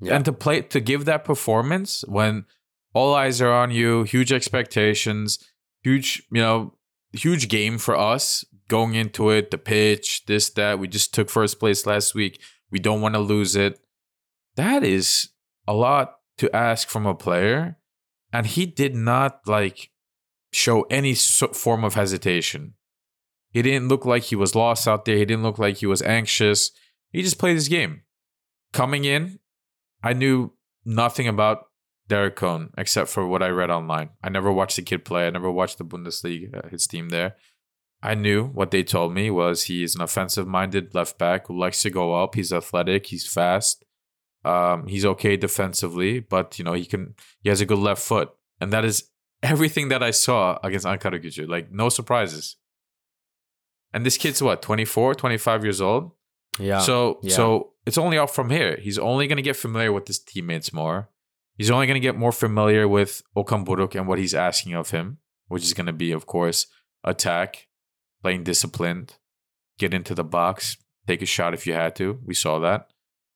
[0.01, 0.17] Yeah.
[0.17, 2.45] And to play to give that performance when
[2.93, 5.39] all eyes are on you, huge expectations,
[5.83, 6.75] huge, you know,
[7.13, 10.79] huge game for us going into it, the pitch, this, that.
[10.79, 12.41] We just took first place last week.
[12.71, 13.81] We don't want to lose it.
[14.57, 15.31] That is
[15.67, 17.79] a lot to ask from a player.
[18.33, 19.91] And he did not like
[20.53, 22.75] show any so- form of hesitation.
[23.51, 25.17] He didn't look like he was lost out there.
[25.17, 26.71] He didn't look like he was anxious.
[27.11, 28.03] He just played his game.
[28.73, 29.39] Coming in,
[30.03, 30.53] I knew
[30.85, 31.65] nothing about
[32.09, 34.11] Derrick Köhn except for what I read online.
[34.23, 35.27] I never watched the kid play.
[35.27, 37.37] I never watched the Bundesliga, uh, his team there.
[38.03, 41.91] I knew what they told me was he's an offensive-minded left back who likes to
[41.91, 42.35] go up.
[42.35, 43.07] He's athletic.
[43.07, 43.85] He's fast.
[44.45, 47.15] Um, he's okay defensively, but you know he can.
[47.41, 48.31] He has a good left foot,
[48.61, 49.11] and that is
[49.43, 51.49] everything that I saw against Ankara Gücü.
[51.49, 52.57] Like no surprises.
[53.93, 56.13] And this kid's what, 24, 25 years old?
[56.59, 56.81] Yeah.
[56.81, 57.35] So yeah.
[57.35, 58.79] so it's only up from here.
[58.81, 61.09] He's only going to get familiar with his teammates more.
[61.57, 64.91] He's only going to get more familiar with Okan Buruk and what he's asking of
[64.91, 66.67] him, which is going to be, of course,
[67.03, 67.67] attack,
[68.23, 69.17] playing disciplined,
[69.79, 72.21] get into the box, take a shot if you had to.
[72.25, 72.91] We saw that.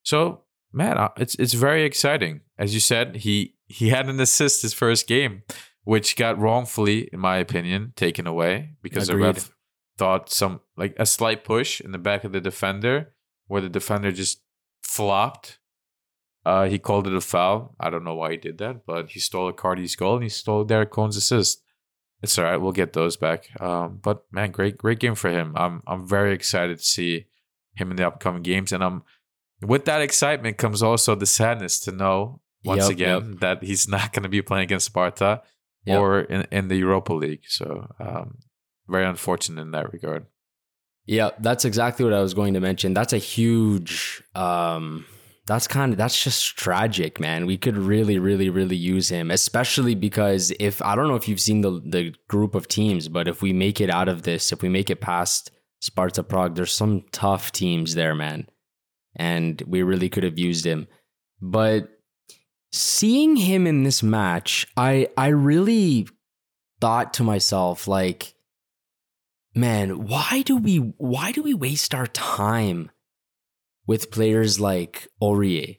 [0.05, 2.41] So man, uh, it's it's very exciting.
[2.59, 5.43] As you said, he he had an assist his first game,
[5.85, 9.23] which got wrongfully, in my opinion, taken away because Agreed.
[9.23, 9.51] the ref
[9.98, 13.12] thought some like a slight push in the back of the defender,
[13.46, 14.42] where the defender just
[14.83, 15.59] flopped.
[16.44, 17.76] Uh, he called it a foul.
[17.78, 20.64] I don't know why he did that, but he stole Icardi's goal and he stole
[20.64, 21.62] Derrick Köhn's assist.
[22.20, 22.57] It's all right.
[22.57, 23.48] We'll get those back.
[23.61, 25.52] Um, but man, great, great game for him.
[25.57, 27.26] I'm, I'm very excited to see
[27.74, 29.02] him in the upcoming games, and I'm
[29.61, 34.12] with that excitement comes also the sadness to know once Yep, again that he's not
[34.12, 35.42] going to be playing against Sparta
[35.85, 35.98] Yep.
[35.98, 37.42] or in, in the Europa League.
[37.48, 38.38] So um,
[38.92, 40.26] very unfortunate in that regard.
[41.05, 42.94] Yeah, that's exactly what I was going to mention.
[42.94, 45.05] That's a huge um
[45.46, 47.46] that's kind of that's just tragic, man.
[47.46, 51.40] We could really really really use him, especially because if I don't know if you've
[51.40, 54.62] seen the the group of teams, but if we make it out of this, if
[54.62, 55.50] we make it past
[55.81, 58.46] Sparta Prague, there's some tough teams there, man.
[59.16, 60.87] And we really could have used him.
[61.40, 61.88] But
[62.70, 66.07] seeing him in this match, I I really
[66.81, 68.35] thought to myself like
[69.55, 72.91] man, why do we why do we waste our time
[73.87, 75.79] with players like Aurier?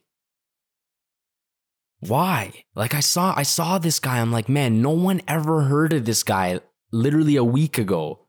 [2.00, 2.66] Why?
[2.76, 6.06] Like I saw I saw this guy, I'm like, man, no one ever heard of
[6.06, 6.60] this guy
[6.92, 8.28] literally a week ago.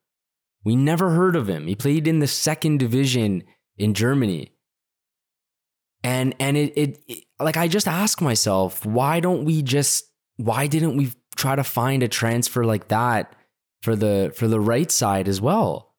[0.65, 1.67] We never heard of him.
[1.67, 3.45] He played in the second division
[3.77, 4.53] in Germany.
[6.03, 10.05] And and it, it, it like I just ask myself, why don't we just
[10.37, 13.35] why didn't we try to find a transfer like that
[13.85, 15.95] for the for the right side as well?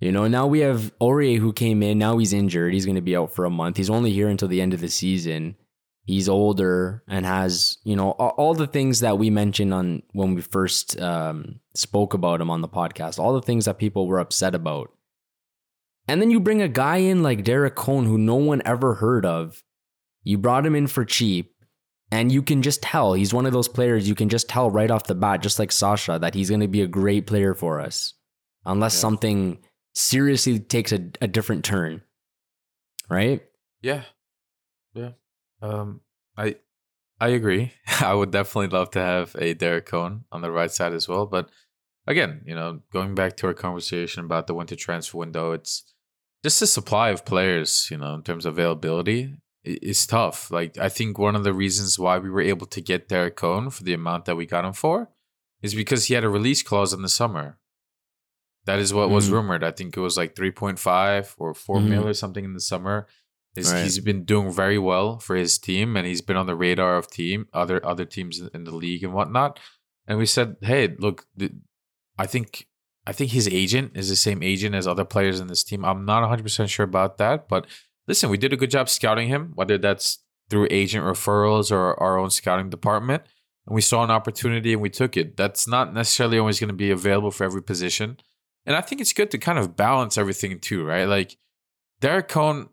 [0.00, 1.98] You know, now we have Aurier who came in.
[1.98, 2.72] Now he's injured.
[2.72, 3.76] He's going to be out for a month.
[3.76, 5.56] He's only here until the end of the season.
[6.04, 10.40] He's older and has, you know, all, the things that we mentioned on when we
[10.40, 13.18] first um, spoke about him on the podcast.
[13.18, 14.90] All the things that people were upset about.
[16.06, 19.26] And then you bring a guy in like Derrick Köhn, who no one ever heard
[19.26, 19.62] of.
[20.22, 21.52] You brought him in for cheap,
[22.10, 24.90] and you can just tell he's one of those players you can just tell right
[24.90, 27.80] off the bat, just like Sacha, that he's going to be a great player for
[27.80, 28.14] us,
[28.64, 29.00] unless Yeah.
[29.00, 29.58] something
[29.94, 32.02] seriously takes a, a different turn.
[33.10, 33.42] Right?
[33.80, 34.02] Yeah,
[34.94, 35.10] yeah.
[35.62, 36.00] Um,
[36.36, 36.56] I
[37.20, 37.72] I agree.
[38.00, 41.26] I would definitely love to have a Derrick Köhn on the right side as well.
[41.26, 41.48] But
[42.06, 45.84] again, you know, going back to our conversation about the winter transfer window, it's
[46.44, 47.88] just the supply of players.
[47.90, 49.34] You know, in terms of availability,
[49.66, 50.50] i- is tough.
[50.50, 53.72] Like I think one of the reasons why we were able to get Derrick Köhn
[53.72, 55.10] for the amount that we got him for
[55.62, 57.58] is because he had a release clause in the summer.
[58.64, 59.32] That is what was Mhm.
[59.32, 59.64] rumored.
[59.64, 61.88] I think it was like 3.5 or 4 Mhm.
[61.88, 63.06] mil or something in the summer.
[63.54, 63.82] He's, Right.
[63.82, 67.10] he's been doing very well for his team and he's been on the radar of
[67.10, 69.58] team other other teams in- the league and whatnot.
[70.06, 71.26] And we said, hey, look,
[72.18, 72.66] I think
[73.06, 75.82] I think his agent is the same agent as other players in this team.
[75.82, 77.66] I'm not 100% sure about that, but
[78.08, 80.18] listen, we did a good job scouting him, whether that's
[80.48, 83.22] through agent referrals or our own scouting department.
[83.66, 85.36] And we saw an opportunity and we took it.
[85.36, 88.16] That's not necessarily always going to be available for every position.
[88.64, 91.04] And I think it's good to kind of balance everything too, right?
[91.04, 91.36] Like
[92.00, 92.70] Derrick Köhn,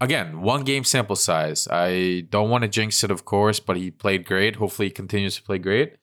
[0.00, 1.68] again, one game sample size.
[1.70, 4.56] I don't want to jinx it, of course, but he played great.
[4.56, 5.96] Hopefully, he continues to play great.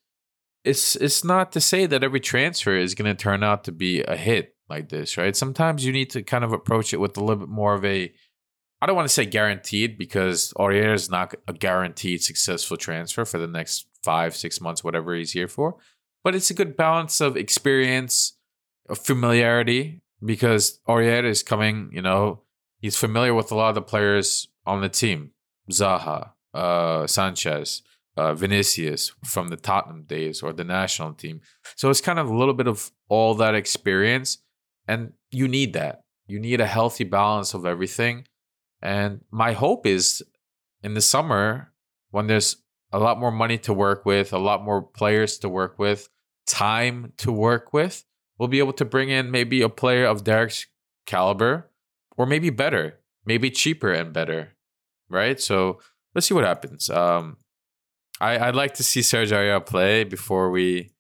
[0.64, 4.04] It's it's not to say that every transfer is going to turn out to be
[4.04, 5.36] a hit like this, right?
[5.36, 8.12] Sometimes you need to kind of approach it with a little bit more of a.
[8.82, 13.38] I don't want to say guaranteed because Aurier is not a guaranteed successful transfer for
[13.38, 15.76] the next five, six months, whatever he's here for.
[16.24, 18.38] But it's a good balance of experience,
[18.88, 22.44] of familiarity, because Aurier is coming, you know,
[22.80, 25.32] he's familiar with a lot of the players on the team.
[25.70, 27.82] Zaha, uh, Sanchez,
[28.18, 31.42] uh, Vinicius from the Tottenham days or the national team.
[31.76, 34.40] So it's kind of a little bit of all that experience.
[34.90, 36.02] And you need that.
[36.26, 38.26] You need a healthy balance of everything.
[38.82, 40.24] And my hope is
[40.82, 41.72] in the summer,
[42.10, 42.58] when there's
[42.92, 46.10] a lot more money to work with, a lot more players to work with,
[46.48, 48.04] time to work with,
[48.40, 50.66] we'll be able to bring in maybe a player of Derrick's
[51.06, 51.70] caliber
[52.18, 54.54] or maybe better, maybe cheaper and better.
[55.08, 55.40] Right.
[55.40, 55.80] So
[56.16, 56.90] let's see what happens.
[56.90, 57.38] Um,
[58.20, 60.94] I, I'd like to see Serge Aurier play before we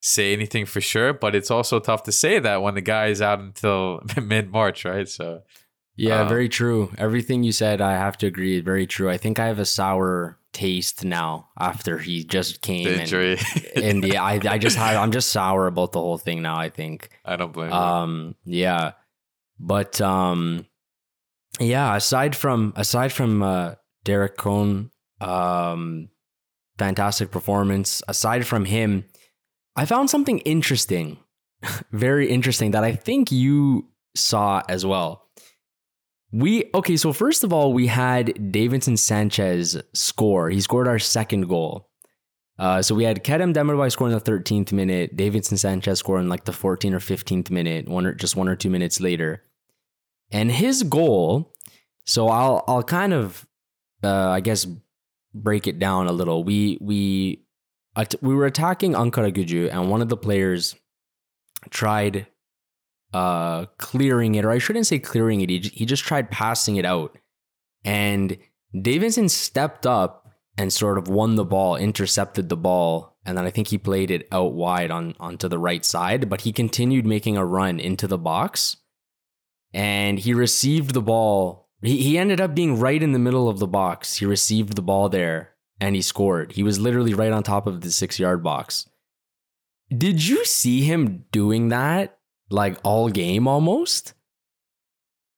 [0.00, 3.20] say anything for sure, but it's also tough to say that when the guy is
[3.22, 5.08] out until mid March, right?
[5.08, 5.42] So
[5.96, 6.92] Yeah, Uh, very true.
[6.98, 8.60] Everything you said, I have to agree.
[8.60, 9.10] Very true.
[9.10, 12.86] I think I have a sour taste now after he just came.
[12.86, 13.38] And- injury.
[13.76, 16.56] and yeah, I, I just had I'm just sour about the whole thing now.
[16.56, 17.10] I think.
[17.24, 17.76] I don't blame you.
[17.76, 18.92] Um, yeah,
[19.58, 20.66] but um,
[21.58, 21.96] yeah.
[21.96, 26.08] Aside from aside from uh, Derrick Köhn, um,
[26.78, 28.02] fantastic performance.
[28.08, 29.04] Aside from him,
[29.76, 31.18] I found something interesting,
[31.92, 35.28] very interesting that I think you saw as well.
[36.32, 40.50] We okay, so first of all, we had Davidson Sanchez score.
[40.50, 41.88] He scored our second goal.
[42.58, 46.52] Uh, so we had Kerem Demirbay scoring the 13th minute, Davidson Sanchez scoring like the
[46.52, 49.42] 14th or 15th minute, one or just one or two minutes later.
[50.30, 51.52] And his goal,
[52.04, 53.46] so I'll I'll kind of
[54.02, 54.66] uh, I guess
[55.34, 56.42] break it down a little.
[56.44, 57.45] We we
[58.20, 60.74] we were attacking Ankara Gücü and one of the players
[61.70, 62.26] tried
[63.14, 65.48] uh clearing it or I shouldn't say clearing it.
[65.48, 67.16] He, he just tried passing it out.
[67.84, 68.36] And
[68.82, 70.28] Davidson stepped up
[70.58, 74.10] and sort of won the ball, intercepted the ball, and then I think he played
[74.10, 78.06] it out wide on onto the right side, but he continued making a run into
[78.06, 78.76] the box.
[79.72, 81.68] And he received the ball.
[81.82, 84.16] He, he ended up being right in the middle of the box.
[84.16, 86.52] He received the ball there and he scored.
[86.52, 88.88] He was literally right on top of the six yard box.
[89.96, 92.18] Did you see him doing that
[92.50, 94.14] like all game almost?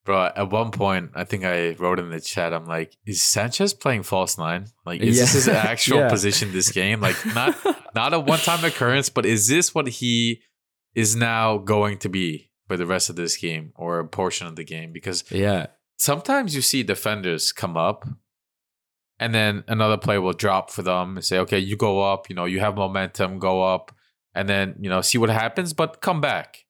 [0.05, 3.75] Bro, at one point, I think I wrote in the chat, I'm like, is Sanchez
[3.75, 4.67] playing false nine?
[4.87, 5.39] Like, is this Yeah.
[5.39, 6.09] his actual Yeah.
[6.09, 7.01] position this game?
[7.01, 7.55] Like, not
[7.95, 10.41] not a one time occurrence, but is this what he
[10.95, 14.57] is now going to be for the rest of this game or a portion of
[14.57, 14.93] the game?
[14.93, 15.67] Because Yeah.
[15.99, 18.07] sometimes you see defenders come up
[19.21, 22.37] and then another player will drop for them and say, okay, you go up, you
[22.37, 23.95] know, you have momentum, go up,
[24.35, 26.65] and then, you know, see what happens, but come back.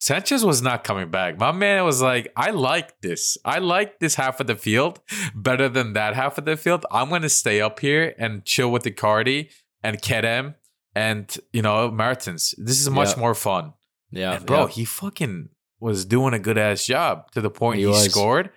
[0.00, 1.38] Sanchez was not coming back.
[1.38, 3.38] My man was like, I like this.
[3.44, 5.00] I like this half of the field
[5.34, 6.84] better than that half of the field.
[6.90, 9.50] I'm going to stay up here and chill with Icardi
[9.82, 10.56] and Kerem
[10.94, 12.54] and, you know, Mertens.
[12.58, 13.20] This is much Yeah.
[13.20, 13.72] more fun.
[14.10, 14.32] Yeah.
[14.34, 14.68] And bro, yeah.
[14.68, 15.48] he fucking
[15.80, 18.50] was doing a good ass job to the point He he, scored.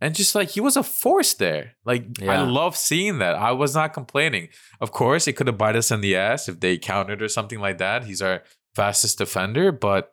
[0.00, 1.72] And just like he was a force there.
[1.84, 3.34] Like I love seeing that.
[3.34, 4.48] I was not complaining.
[4.80, 7.60] Of course, it could have bite us in the ass if they countered or something
[7.60, 8.04] like that.
[8.04, 8.42] He's our
[8.74, 10.12] fastest defender, but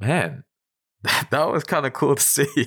[0.00, 0.44] man,
[1.30, 2.66] that was kind of cool to see.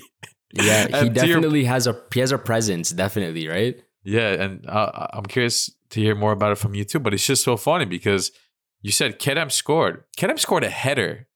[0.53, 3.81] Yeah, he to your- definitely has a he has a presence, definitely, right?
[4.03, 6.99] Yeah, and uh, I'm curious to hear more about it from you too.
[6.99, 8.31] But it's just so funny because
[8.81, 10.03] you said Kerem scored.
[10.17, 11.27] Kerem scored a header.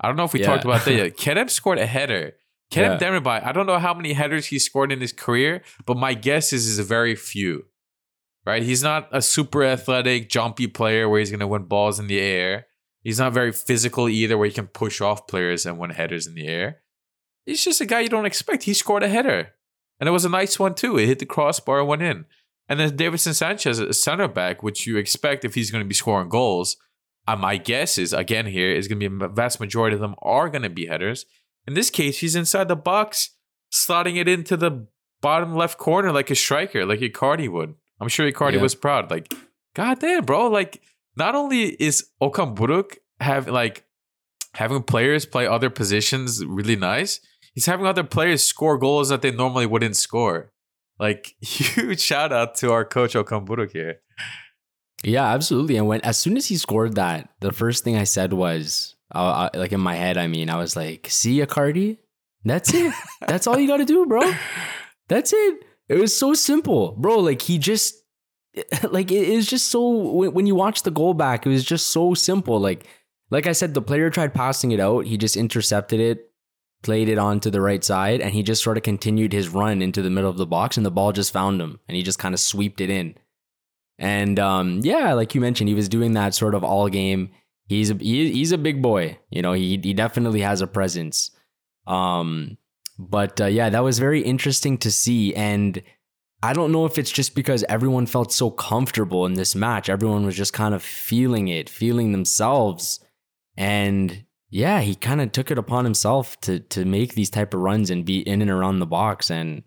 [0.00, 0.46] I don't know if we Yeah.
[0.46, 1.16] talked about that yet.
[1.18, 2.34] Kerem scored a header.
[2.70, 3.40] Kerem Yeah.
[3.44, 6.66] I don't know how many headers he scored in his career, but my guess is
[6.66, 7.66] is a very few.
[8.46, 8.62] Right?
[8.62, 12.20] He's not a super athletic, jumpy player where he's going to win balls in the
[12.20, 12.66] air.
[13.02, 16.34] He's not very physical either, where he can push off players and win headers in
[16.34, 16.82] the air.
[17.46, 18.64] He's just a guy you don't expect.
[18.64, 19.52] He scored a header.
[20.00, 20.98] And it was a nice one too.
[20.98, 22.24] It hit the crossbar and went in.
[22.68, 25.94] And then Davidson Sanchez, a center back, which you expect if he's going to be
[25.94, 26.76] scoring goals.
[27.26, 30.14] Uh, my guess is again here is going to be a vast majority of them
[30.22, 31.24] are going to be headers.
[31.66, 33.30] In this case, he's inside the box,
[33.72, 34.86] slotting it into the
[35.22, 37.74] bottom left corner like a striker, like Icardi would.
[38.00, 38.62] I'm sure Icardi Yeah.
[38.62, 39.10] was proud.
[39.10, 39.32] Like,
[39.74, 40.48] god damn, bro!
[40.48, 40.82] Like,
[41.16, 43.84] not only is Okan Buruk have like
[44.54, 47.20] having players play other positions really nice,
[47.54, 50.52] he's having other players score goals that they normally wouldn't score.
[50.98, 54.00] Like huge shout out to our coach Okan Buruk here.
[55.02, 55.76] Yeah, absolutely.
[55.76, 59.50] And when as soon as he scored that, the first thing I said was, uh,
[59.52, 61.98] I, like in my head, I mean, I was like, "See, Icardi,
[62.44, 62.92] that's it.
[63.26, 64.32] that's all you got to do, bro.
[65.08, 65.64] That's it.
[65.88, 67.18] It was so simple, bro.
[67.18, 67.94] Like he just,
[68.90, 70.12] like it is just so.
[70.30, 72.58] When, you watch the goal back, it was just so simple.
[72.60, 72.86] Like,
[73.30, 75.06] like I said, the player tried passing it out.
[75.06, 76.30] He just intercepted it,
[76.82, 80.02] played it onto the right side, and he just sort of continued his run into
[80.02, 82.34] the middle of the box, and the ball just found him, and he just kind
[82.34, 83.14] of sweeped it in.
[83.98, 87.30] And um, yeah, like you mentioned, he was doing that sort of all game.
[87.66, 89.18] He's a, he, he's a big boy.
[89.30, 91.30] You know, he he definitely has a presence.
[91.86, 92.58] Um,
[92.98, 95.34] but uh, yeah, that was very interesting to see.
[95.34, 95.82] And
[96.42, 99.88] I don't know if it's just because everyone felt so comfortable in this match.
[99.88, 103.00] Everyone was just kind of feeling it, feeling themselves.
[103.56, 107.60] And yeah, he kind of took it upon himself to to make these type of
[107.60, 109.30] runs and be in and around the box.
[109.30, 109.62] And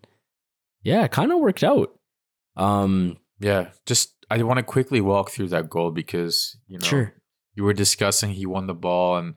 [0.82, 1.98] yeah, it kind of worked out.
[2.56, 7.14] Um, Yeah, just I want to quickly walk through that goal because you know sure.
[7.58, 9.28] You were discussing he won the ball and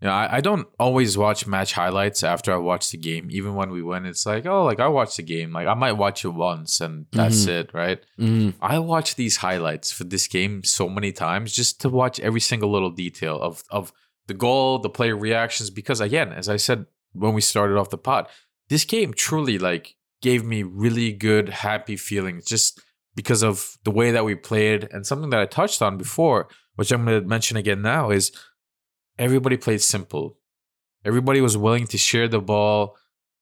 [0.00, 3.28] you know I, I don't always watch match highlights after I watch the game.
[3.38, 5.92] Even when we win, it's like oh like I watched the game like I might
[6.04, 7.48] watch it once and that's Mhm.
[7.60, 8.00] it right.
[8.18, 8.54] Mhm.
[8.60, 12.70] I watch these highlights for this game so many times just to watch every single
[12.76, 13.92] little detail of of
[14.28, 16.86] the goal, the player reactions because again, as I said
[17.22, 18.26] when we started off the pod,
[18.68, 19.86] this game truly like
[20.28, 22.80] gave me really good, happy feelings just
[23.20, 24.88] because of the way that we played.
[24.92, 28.32] And something that I touched on before, which I'm going to mention again now, is
[29.18, 30.38] everybody played simple.
[31.04, 32.96] Everybody was willing to share the ball,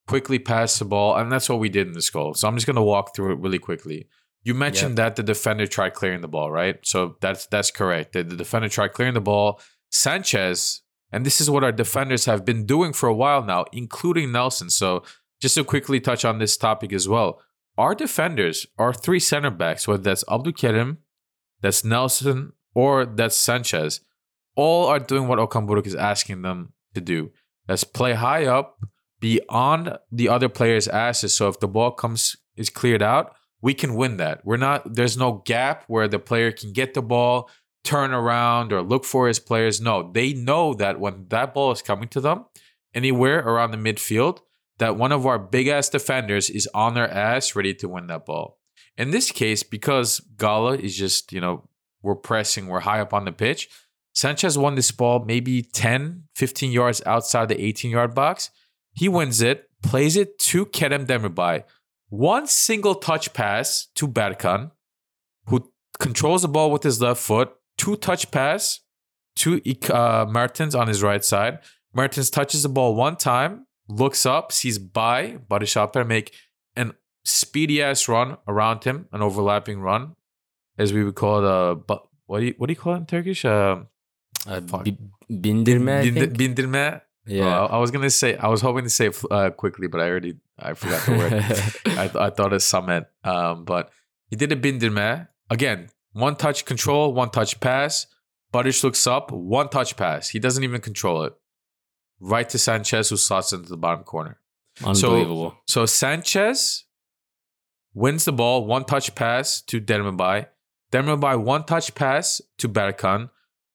[0.06, 2.34] quickly pass the ball, and that's what we did in this goal.
[2.34, 4.08] So I'm just going to walk through it really quickly.
[4.42, 6.78] You mentioned that the defender tried clearing the ball, right?
[6.82, 8.14] So that's that's correct.
[8.14, 9.60] The, the defender tried clearing the ball.
[9.90, 10.80] Sanchez,
[11.12, 14.70] and this is what our defenders have been doing for a while now, including Nelsson.
[14.70, 15.04] So
[15.40, 17.42] just to quickly touch on this topic as well,
[17.76, 20.98] our defenders, our three center backs, whether that's Abdul Kerim,
[21.60, 24.00] that's Nelsson, or that's Sanchez,
[24.56, 27.30] all are doing what Okan is asking them to do.
[27.68, 28.80] Let's play high up,
[29.20, 31.36] be on the other player's asses.
[31.36, 34.44] So if the ball comes is cleared out, we can win that.
[34.44, 37.48] We're not there's no gap where the player can get the ball,
[37.84, 39.80] turn around or look for his players.
[39.80, 42.46] No, they know that when that ball is coming to them
[42.94, 44.40] anywhere around the midfield,
[44.78, 48.26] that one of our big ass defenders is on their ass ready to win that
[48.26, 48.58] ball.
[48.96, 51.68] In this case, because Gala is just, you know,
[52.02, 53.68] we're pressing, we're high up on the pitch.
[54.12, 58.50] Sanchez won this ball maybe 10, 15 yards outside the 18 yard box.
[58.92, 61.64] He wins it, plays it to Kerem Demirbay.
[62.08, 64.72] One single touch pass to Berkan,
[65.46, 67.52] who controls the ball with his left foot.
[67.78, 68.80] Two touch pass
[69.36, 71.60] to uh, Mertens on his right side.
[71.94, 75.76] Mertens touches the ball one time, looks up, sees Bay, Barış
[76.06, 76.34] make
[76.76, 76.94] an
[77.24, 80.16] speedy ass run around him, an overlapping run,
[80.80, 81.44] as we would call it.
[81.56, 83.44] Uh, but what do you what do you call it in Turkish?
[83.44, 83.84] Uh,
[84.46, 84.60] Uh,
[85.44, 87.00] bindirme, bind- bindirme.
[87.26, 87.60] Yeah.
[87.60, 90.06] Oh, I was gonna say I was hoping to say it uh, quickly, but I
[90.10, 91.32] already I forgot the word.
[92.02, 93.04] I, th- I thought of summit.
[93.24, 93.90] Um, but
[94.30, 95.88] he did a bindirme again.
[96.12, 98.06] One touch control, one touch pass.
[98.52, 100.28] Barış looks up, one touch pass.
[100.34, 101.34] He doesn't even control it.
[102.18, 104.40] Right to Sanchez, who slots into the bottom corner.
[104.82, 105.54] Unbelievable.
[105.66, 106.84] So Sanchez
[107.94, 109.78] wins the ball, one touch pass to
[110.92, 111.20] Demirbay.
[111.20, 113.30] Demirbay, one touch pass to Berkan.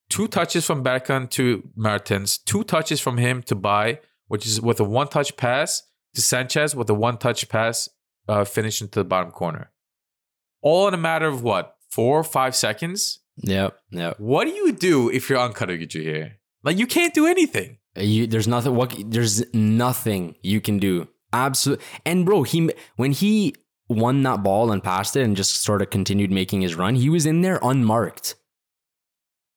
[0.10, 2.38] Two touches from Berkan to Mertens.
[2.38, 6.76] Two touches from him to Bay, which is with a one touch pass to Sanchez
[6.76, 7.90] with a one touch pass
[8.28, 9.72] uh, finish into the bottom corner.
[10.62, 11.78] All in a matter of what?
[11.90, 13.20] Four or five seconds?
[13.38, 13.78] yep.
[13.92, 14.20] Yep.
[14.20, 16.38] What do you do if you're Ankara Gücü here?
[16.64, 17.78] Like, you can't do anything.
[17.96, 18.76] You, there's nothing.
[18.76, 18.96] What?
[19.06, 21.08] There's nothing you can do.
[21.32, 21.86] Absolutely.
[22.06, 23.56] And bro, he when he
[23.90, 27.10] won that ball and passed it and just sort of continued making his run, he
[27.10, 28.36] was in there unmarked.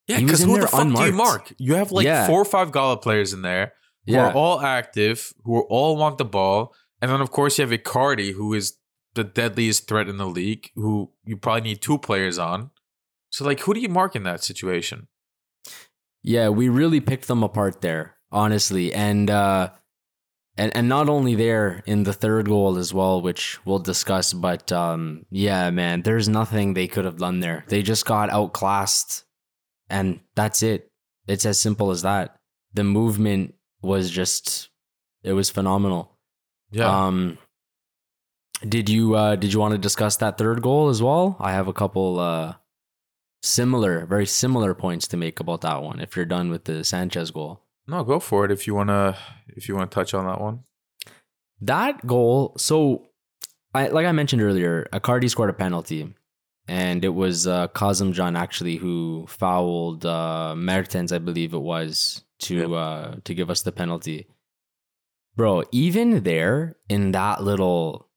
[0.07, 1.53] Yeah, because who the fuck do you mark?
[1.59, 2.26] You have like Yeah.
[2.26, 3.74] four or five Gala players in there
[4.07, 4.29] who Yeah.
[4.29, 8.33] are all active, who all want the ball, and then of course you have Icardi,
[8.33, 8.74] who is
[9.14, 12.70] the deadliest threat in the league, who you probably need two players on.
[13.31, 15.09] So like, who do you mark in that situation?
[16.22, 18.93] Yeah, we really picked them apart there, honestly.
[18.95, 19.70] And uh
[20.59, 24.70] and and not only there in the third goal as well, which we'll discuss, but
[24.72, 27.64] um yeah, man, there's nothing they could have done there.
[27.68, 29.24] They just got outclassed
[29.88, 30.90] and that's it.
[31.26, 32.36] It's as simple as that.
[32.74, 34.68] The movement was just
[35.22, 36.18] it was phenomenal.
[36.70, 37.38] Yeah, Um
[38.68, 41.36] did you uh did you want to discuss that third goal as well?
[41.38, 42.54] I have a couple uh
[43.42, 47.30] similar, very similar points to make about that one if you're done with the Sanchez
[47.30, 47.62] goal.
[47.89, 49.16] No, go for it if you wanna
[49.49, 50.61] if you wanna touch on that one.
[51.61, 53.07] That goal, so
[53.74, 56.14] I like I mentioned earlier, Icardi scored a penalty.
[56.70, 62.24] And it was uh, Kazım Can actually who fouled uh, Mertens, I believe it was,
[62.41, 62.70] to Yep.
[62.70, 64.26] uh, to give us the penalty.
[65.34, 68.09] Bro, even there in that little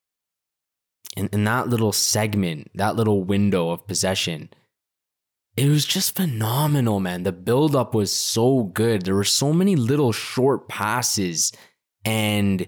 [1.16, 4.50] in, in that little segment, that little window of possession,
[5.58, 7.24] it was just phenomenal, man.
[7.24, 9.04] The buildup was so good.
[9.04, 11.52] There were so many little short passes,
[12.06, 12.68] and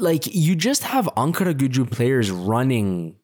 [0.00, 3.16] like you just have Ankara Gücü players running,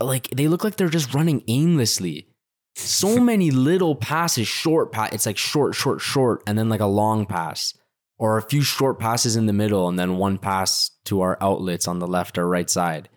[0.00, 2.28] like they look like they're just running aimlessly.
[2.76, 5.12] So many little passes, short pass.
[5.12, 7.74] It's like short, short, short, and then like a long pass,
[8.18, 11.88] or a few short passes in the middle, and then one pass to our outlets
[11.88, 13.08] on the left or right side.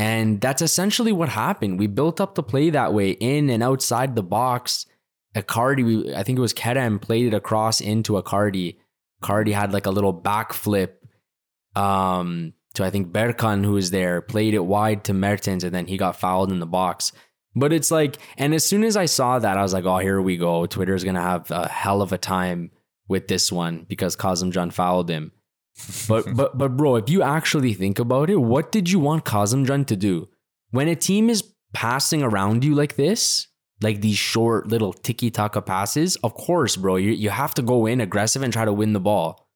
[0.00, 1.78] And that's essentially what happened.
[1.78, 4.86] We built up the play that way, in and outside the box.
[5.34, 8.78] Icardi, we, I think it was Kerem, played it across into Icardi.
[9.22, 10.92] Icardi had like a little backflip
[11.76, 15.86] um, to, I think, Berkan, who was there, played it wide to Mertens, and then
[15.86, 17.12] he got fouled in the box.
[17.54, 20.22] But it's like, and as soon as I saw that, I was like, oh, here
[20.22, 20.64] we go.
[20.64, 22.70] Twitter's going to have a hell of a time
[23.06, 25.32] with this one because Kazım Can fouled him.
[26.08, 29.86] But but but bro, if you actually think about it, what did you want Kazımcan
[29.86, 30.28] to do?
[30.70, 33.46] When a team is passing around you like this,
[33.80, 37.86] like these short little tiki taka passes, of course, bro, you you have to go
[37.86, 39.46] in aggressive and try to win the ball.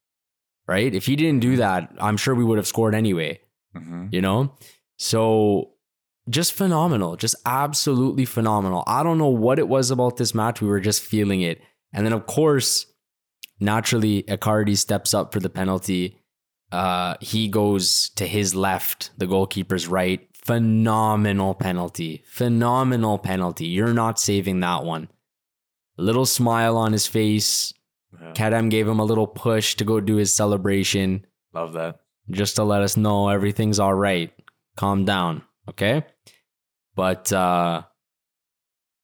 [0.67, 0.95] right?
[0.95, 3.39] If he didn't do that, I'm sure we would have scored anyway,
[3.77, 4.11] Mhm.
[4.11, 4.51] you know?
[4.97, 5.73] So
[6.27, 8.83] just phenomenal, just absolutely phenomenal.
[8.87, 10.61] I don't know what it was about this match.
[10.61, 11.61] We were just feeling it.
[11.93, 12.87] And then, of course,
[13.59, 16.17] naturally, Icardi steps up for the penalty.
[16.71, 20.27] Uh, he goes to his left, the goalkeeper's right.
[20.43, 22.23] Phenomenal penalty.
[22.27, 23.65] Phenomenal penalty.
[23.67, 25.09] You're not saving that one.
[25.97, 27.73] A little smile on his face.
[28.19, 28.31] Yeah.
[28.33, 31.99] Kerem gave him a little push to go do his celebration Love that.
[32.29, 34.31] just to let us know everything's all right.
[34.77, 36.03] Calm down, okay?
[36.95, 37.83] But uh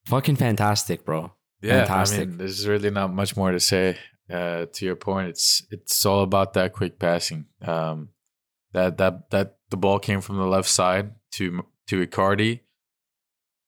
[0.06, 1.32] fucking fantastic, bro.
[1.60, 2.20] Yeah, Fantastic.
[2.20, 3.98] I mean, there's really not much more to say.
[4.32, 7.46] Uh, to your point, it's it's all about that quick passing.
[7.60, 8.08] Um,
[8.72, 12.60] that that that the ball came from the left side to to Icardi,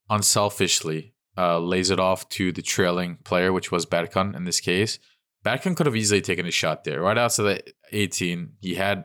[0.09, 4.99] unselfishly uh, lays it off to the trailing player, which was Berkan in this case.
[5.45, 8.55] Berkan could have easily taken a shot there, right outside the 18.
[8.61, 9.05] He had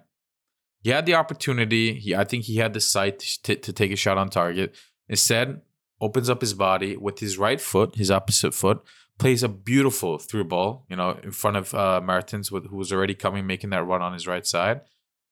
[0.81, 1.95] he had the opportunity.
[1.95, 4.75] He I think he had the sight to, to take a shot on target.
[5.09, 5.61] Instead,
[5.99, 8.81] opens up his body with his right foot, his opposite foot,
[9.19, 12.91] plays a beautiful through ball, you know, in front of uh, Mertens, with, who was
[12.91, 14.81] already coming, making that run on his right side,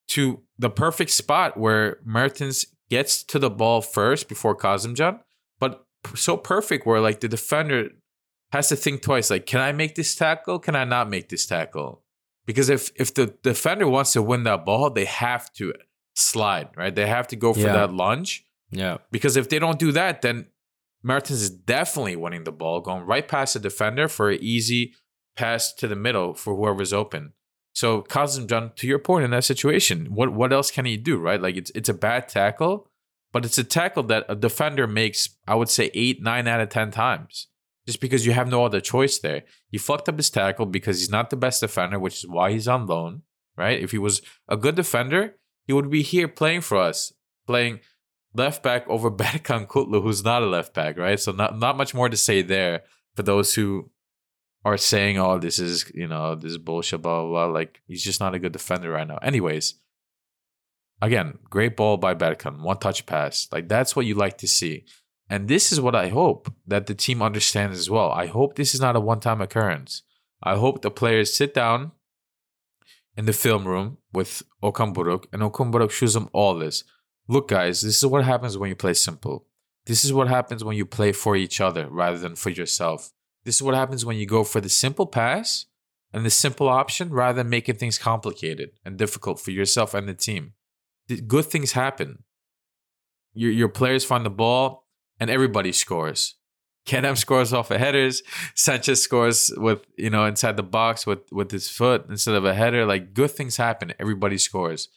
[0.10, 5.20] to the perfect spot where Mertens gets to the ball first before Kazımcan,
[5.60, 5.86] but
[6.16, 7.90] so perfect where like the defender
[8.54, 10.60] has to think twice, like, can I make this tackle?
[10.60, 12.04] Can I not make this tackle?
[12.46, 15.74] Because if if the defender wants to win that ball, they have to
[16.16, 16.96] slide, right?
[16.96, 17.74] They have to go for Yeah.
[17.74, 18.46] that lunge.
[18.72, 18.98] Yeah.
[19.12, 20.48] Because if they don't do that, then
[21.04, 24.94] Mertens is definitely winning the ball, going right past the defender for an easy
[25.36, 27.34] pass to the middle for whoever's open.
[27.74, 31.40] So Kazımcan, to your point in that situation, what what else can he do, right?
[31.40, 32.90] Like it's it's a bad tackle,
[33.32, 36.70] but it's a tackle that a defender makes, I would say, eight, nine out of
[36.70, 37.48] ten times.
[37.86, 39.44] Just because you have no other choice there.
[39.70, 42.68] He fucked up his tackle because he's not the best defender, which is why he's
[42.68, 43.22] on loan,
[43.56, 43.80] right?
[43.80, 45.38] If he was a good defender,
[45.68, 47.14] he would be here playing for us,
[47.46, 47.80] playing
[48.34, 51.20] left back over Berkan Kutlu, who's not a left back, right?
[51.20, 52.84] So not not much more to say there
[53.16, 53.90] for those who
[54.64, 57.54] are saying, "Oh, this is you know this is bullshit," blah blah blah.
[57.54, 59.18] Like he's just not a good defender right now.
[59.18, 59.76] Anyways,
[61.02, 63.48] again, great ball by Berkan, one touch pass.
[63.52, 64.86] Like that's what you like to see,
[65.30, 68.12] and this is what I hope that the team understands as well.
[68.12, 70.04] I hope this is not a one time occurrence.
[70.44, 71.92] I hope the players sit down
[73.16, 76.84] in the film room with Okan Buruk, and Okan Buruk shows them all this.
[77.28, 79.46] Look, guys, this is what happens when you play simple.
[79.86, 83.12] This is what happens when you play for each other rather than for yourself.
[83.44, 85.66] This is what happens when you go for the simple pass
[86.14, 90.14] and the simple option rather than making things complicated and difficult for yourself and the
[90.14, 90.54] team.
[91.28, 92.24] Good things happen.
[93.34, 94.88] Your, your players find the ball
[95.20, 96.36] and everybody scores.
[96.88, 98.24] Kerem scores off of headers.
[98.56, 102.54] Sanchez scores with you know inside the box with with his foot instead of a
[102.54, 102.86] header.
[102.86, 103.94] Like good things happen.
[104.00, 104.88] Everybody scores.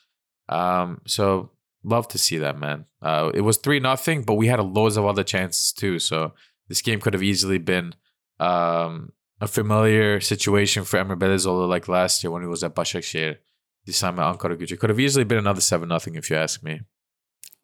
[0.49, 1.51] Um, so
[1.83, 2.87] love to see that, man.
[3.03, 5.99] Uh, it was three nothing, but we had loads of other chances too.
[5.99, 6.33] So
[6.69, 7.95] this game could have easily been
[8.39, 13.39] um, a familiar situation for Emre Belözoğlu like last year when he was at Başakşehir.
[13.87, 14.79] This time at Ankara Gücü.
[14.79, 16.83] Could have easily been another seven nothing if you ask me.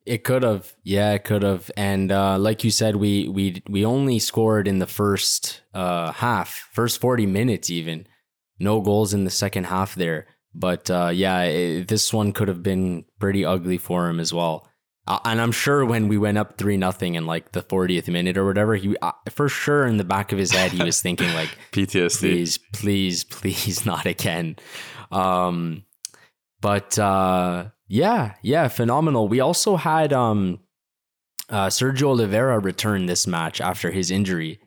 [0.06, 0.74] It could have.
[0.84, 1.70] Yeah, it could have.
[1.76, 6.68] And uh, like you said, we we we only scored in the first uh, half,
[6.72, 8.06] first 40 minutes even.
[8.58, 10.26] No goals in the second half there.
[10.58, 14.66] But uh, yeah, it, this one could have been pretty ugly for him as well.
[15.06, 18.36] Uh, and I'm sure when we went up 3 nothing in like the 40th minute
[18.36, 21.32] or whatever, he uh, for sure in the back of his head he was thinking
[21.34, 22.18] like PTSD.
[22.18, 24.56] please, please, please, not again.
[25.12, 25.84] Um,
[26.60, 29.28] but uh, yeah, yeah, phenomenal.
[29.28, 30.60] We also had um,
[31.50, 34.58] uh, Sergio Oliveira return this match after his injury.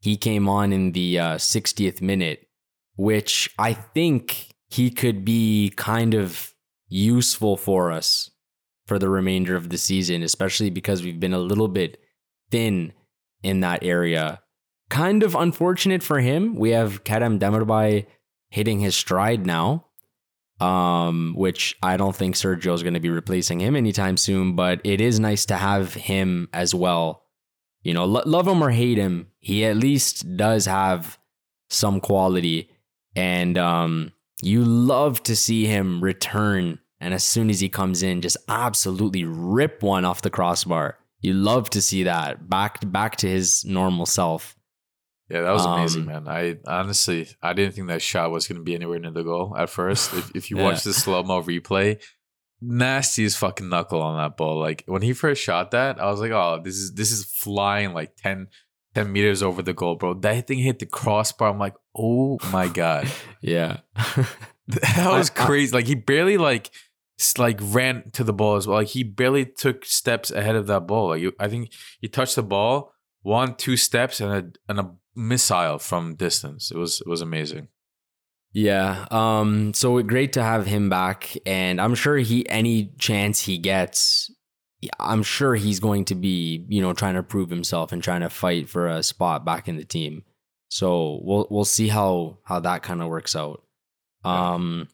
[0.00, 2.48] He came on in the uh, 60th minute,
[2.96, 6.54] which I think he could be kind of
[6.88, 8.30] useful for us
[8.86, 12.00] for the remainder of the season, especially because we've been a little bit
[12.50, 12.92] thin
[13.42, 14.40] in that area
[14.90, 16.56] kind of unfortunate for him.
[16.56, 18.06] We have Kerem Demirbay
[18.50, 19.86] hitting his stride now,
[20.60, 24.54] um, which I don't think Sergio is going to be replacing him anytime soon.
[24.56, 27.22] But it is nice to have him as well.
[27.82, 31.18] You know, lo- love him or hate him, he at least does have
[31.70, 32.68] some quality,
[33.16, 34.12] and um,
[34.42, 36.78] you love to see him return.
[37.00, 40.98] And as soon as he comes in, just absolutely rip one off the crossbar.
[41.20, 44.56] You love to see that back back to his normal self.
[45.30, 46.28] Yeah, that was amazing, Um, man.
[46.28, 49.54] I honestly, I didn't think that shot was going to be anywhere near the goal
[49.56, 50.12] at first.
[50.12, 50.64] If, if you Yeah.
[50.64, 52.02] watch the slow mo replay,
[52.60, 54.58] nasty as fucking knuckle on that ball.
[54.58, 57.92] Like when he first shot that, I was like, oh, this is this is flying
[57.94, 58.48] like 10,
[58.94, 60.14] 10 meters over the goal, bro.
[60.14, 61.50] That thing hit the crossbar.
[61.50, 63.08] I'm like, oh my god,
[63.40, 63.78] Yeah.
[64.66, 65.74] That was crazy.
[65.74, 66.70] like he barely like
[67.38, 68.78] like ran to the ball as well.
[68.78, 71.08] Like he barely took steps ahead of that ball.
[71.08, 75.78] Like I think he touched the ball one, two steps, and a and a missile
[75.78, 76.70] from distance.
[76.70, 77.68] It was it was amazing.
[78.52, 79.06] Yeah.
[79.10, 79.74] Um.
[79.74, 84.30] So great to have him back, and I'm sure he any chance he gets,
[84.98, 88.30] I'm sure he's going to be you know trying to prove himself and trying to
[88.30, 90.24] fight for a spot back in the team.
[90.70, 93.62] So we'll we'll see how how that kind of works out.
[94.24, 94.88] Um.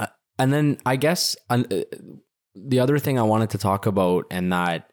[0.00, 0.06] uh,
[0.38, 1.62] And then I guess uh,
[2.54, 4.90] the other thing I wanted to talk about, and that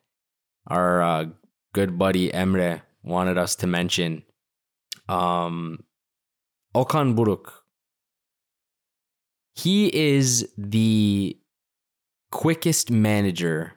[0.68, 1.26] our uh,
[1.74, 4.24] good buddy Emre wanted us to mention,
[5.10, 5.84] um,
[6.76, 7.52] Okan Buruk.
[9.56, 11.38] He is the
[12.32, 13.74] quickest manager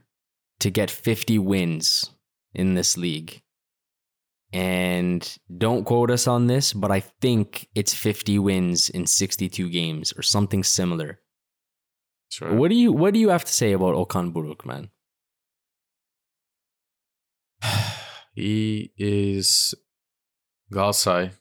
[0.61, 2.11] to get 50 wins
[2.55, 3.43] in this league.
[4.53, 10.13] And don't quote us on this, but I think it's 50 wins in 62 games
[10.17, 11.21] or something similar.
[12.29, 12.55] Sure.
[12.55, 14.91] What do you what do you have to say about Okan Buruk, man?
[18.35, 19.75] he is
[20.73, 21.33] Galsai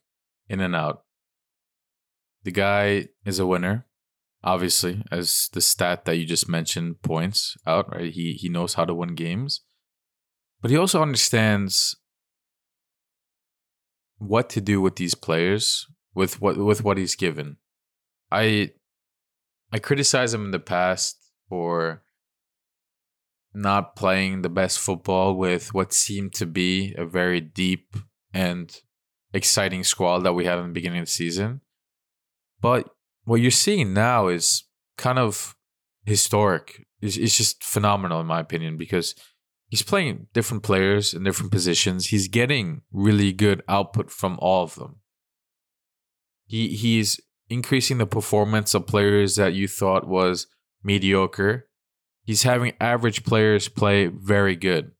[0.49, 1.03] in and out.
[2.43, 3.85] The guy is a winner,
[4.43, 8.11] obviously, as the stat that you just mentioned points out, right?
[8.11, 9.61] He he knows how to win games.
[10.61, 11.95] But he also understands
[14.17, 17.57] what to do with these players with what with what he's given.
[18.31, 18.71] I
[19.71, 21.17] I criticize him in the past
[21.49, 22.03] for
[23.53, 27.95] not playing the best football with what seemed to be a very deep
[28.33, 28.75] and
[29.33, 31.61] exciting squad that we had in the beginning of the season.
[32.61, 32.89] But
[33.25, 34.63] what you're seeing now is
[34.97, 35.55] kind of
[36.05, 36.85] historic.
[37.01, 39.15] It's, it's just phenomenal, in my opinion, because
[39.67, 42.07] he's playing different players in different positions.
[42.07, 44.97] He's getting really good output from all of them.
[46.45, 47.19] He he's
[47.49, 50.47] increasing the performance of players that you thought was
[50.83, 51.67] mediocre
[52.23, 54.91] he's having average players play very good.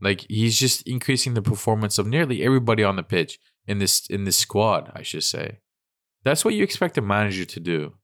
[0.00, 4.24] Like he's just increasing the performance of nearly everybody on the pitch in this in
[4.24, 5.58] this squad, I should say.
[6.24, 7.94] That's what you expect a manager to do.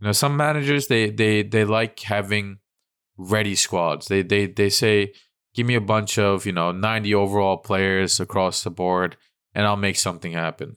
[0.00, 2.58] You know, some managers they they they like having
[3.16, 4.08] ready squads.
[4.08, 5.12] They they they say,
[5.54, 9.16] give me a bunch of, you know, 90 overall players across the board
[9.54, 10.76] and I'll make something happen.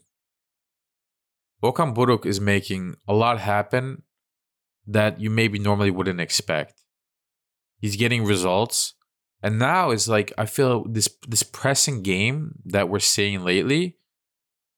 [1.63, 4.03] Okan Buruk is making a lot happen
[4.85, 6.83] that you maybe normally wouldn't expect.
[7.79, 8.93] He's getting results.
[9.41, 13.97] And now it's like I feel this this pressing game that we're seeing lately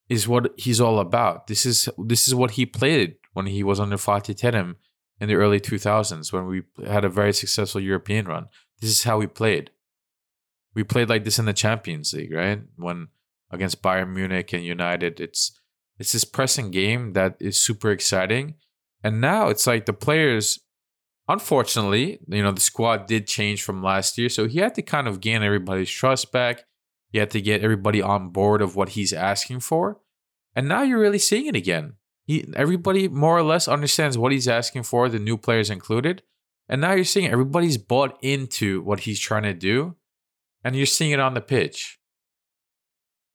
[0.08, 1.46] is what he's all about.
[1.46, 4.76] This is this is what he played when he was under Fatih Terim
[5.20, 8.46] in the early 2000s when we had a very successful European run.
[8.80, 9.70] This is how we played.
[10.74, 12.60] We played like this in the Champions League, right?
[12.76, 13.08] When
[13.50, 15.58] against Bayern Munich and United, it's
[15.98, 18.54] it's this pressing game that is super exciting
[19.02, 20.58] and now it's like the players,
[21.28, 24.28] unfortunately, you know, the squad did change from last year.
[24.28, 26.64] So he had to kind of gain everybody's trust back.
[27.10, 30.00] He had to get everybody on board of what he's asking for.
[30.54, 31.94] And now you're really seeing it again.
[32.24, 36.22] He, everybody more or less understands what he's asking for, the new players included.
[36.68, 39.96] And now you're seeing everybody's bought into what he's trying to do.
[40.62, 41.98] And you're seeing it on the pitch.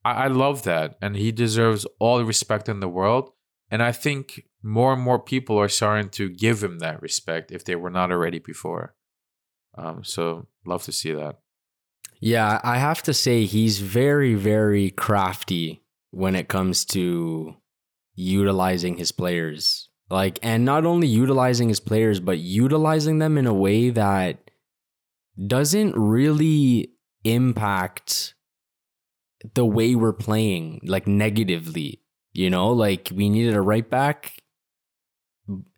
[0.06, 0.98] I, I love that.
[1.02, 3.32] And he deserves all the respect in the world.
[3.72, 7.66] And I think more and more people are starting to give him that respect if
[7.66, 8.94] they were not already before.
[9.76, 11.40] Um, so love to see that.
[12.26, 17.58] Yeah, I have to say he's very, very crafty when it comes to
[18.16, 19.90] utilizing his players.
[20.10, 24.52] Like, and not only utilizing his players, but utilizing them in a way that
[25.48, 26.94] doesn't really
[27.26, 28.36] impact
[29.54, 32.04] the way we're playing, like negatively.
[32.32, 34.42] You know, like we needed a right back.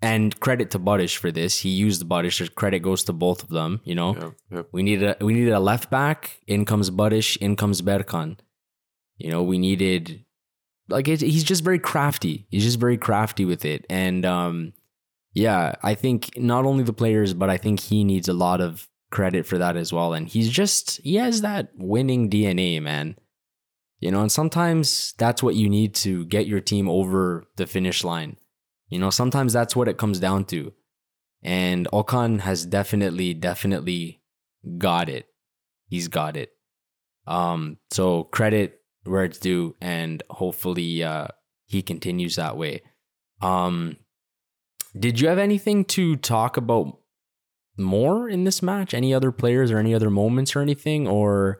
[0.01, 1.59] And credit to Barış for this.
[1.59, 2.53] He used Barış.
[2.53, 4.13] Credit goes to both of them, you know.
[4.13, 4.67] Yep, yep.
[4.71, 6.39] We needed a, we needed a left back.
[6.45, 7.37] In comes Barış.
[7.37, 8.37] In comes Berkan.
[9.17, 10.23] You know, we needed
[10.87, 12.45] like it, he's just very crafty.
[12.49, 14.73] He's just very crafty with it, and um,
[15.33, 18.87] yeah, I think not only the players, but I think he needs a lot of
[19.11, 20.13] credit for that as well.
[20.13, 23.15] And he's just he has that winning DNA, man.
[23.99, 28.03] You know, and sometimes that's what you need to get your team over the finish
[28.03, 28.37] line.
[28.89, 30.73] You know, sometimes that's what it comes down to.
[31.43, 34.21] And Okan has definitely, definitely
[34.77, 35.27] got it.
[35.87, 36.51] He's got it.
[37.27, 41.27] Um, so credit where it's due, and hopefully uh,
[41.65, 42.81] he continues that way.
[43.41, 43.97] Um,
[44.97, 46.99] did you have anything to talk about
[47.77, 48.93] more in this match?
[48.93, 51.07] Any other players or any other moments or anything?
[51.07, 51.59] Or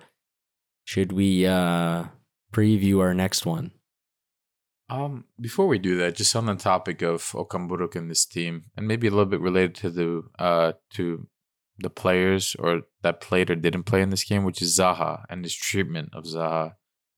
[0.84, 2.06] should we uh,
[2.54, 3.72] preview our next one?
[4.90, 8.66] Um, before we do that, just on the topic of Okan Buruk and this team,
[8.78, 11.28] and maybe a little bit related to the uh to
[11.80, 15.44] the players or that played or didn't play in this game, which is Zaha and
[15.44, 16.74] his treatment of Zaha.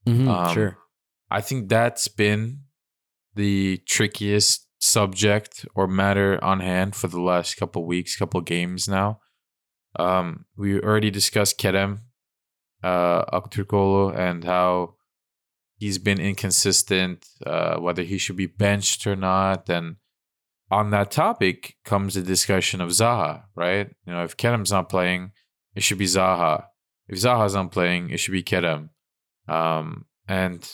[0.06, 0.78] Mhm, Um, sure.
[1.30, 2.60] I think that's been
[3.34, 9.20] the trickiest subject or matter on hand for the last couple weeks, couple games now.
[9.98, 12.00] Um, we already discussed Kerem
[12.82, 14.94] uh, Aktürkoğlu and how
[15.78, 19.70] he's been inconsistent, uh, whether he should be benched or not.
[19.70, 19.96] And
[20.70, 23.88] on that topic comes the discussion of Zaha, right?
[24.04, 25.32] You know, if Kerem's not playing,
[25.74, 26.64] it should be Zaha.
[27.06, 28.90] If Zaha's not playing, it should be Kerem.
[29.48, 30.70] Um, and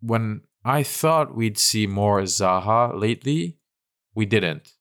[0.00, 3.58] when I thought we'd see more Zaha lately,
[4.14, 4.72] we didn't.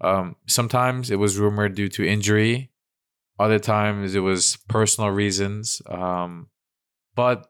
[0.00, 2.72] Um, sometimes it was rumored due to injury.
[3.38, 5.80] Other times it was personal reasons.
[5.88, 6.48] Um,
[7.14, 7.46] but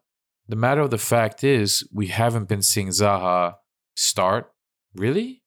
[0.47, 3.55] the matter of the fact is, we haven't been seeing Zaha
[3.95, 4.51] start
[4.93, 5.43] really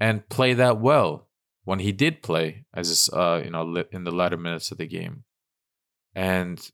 [0.00, 1.28] and play that well
[1.64, 5.24] when he did play as uh, you know in the latter minutes of the game,
[6.14, 6.70] and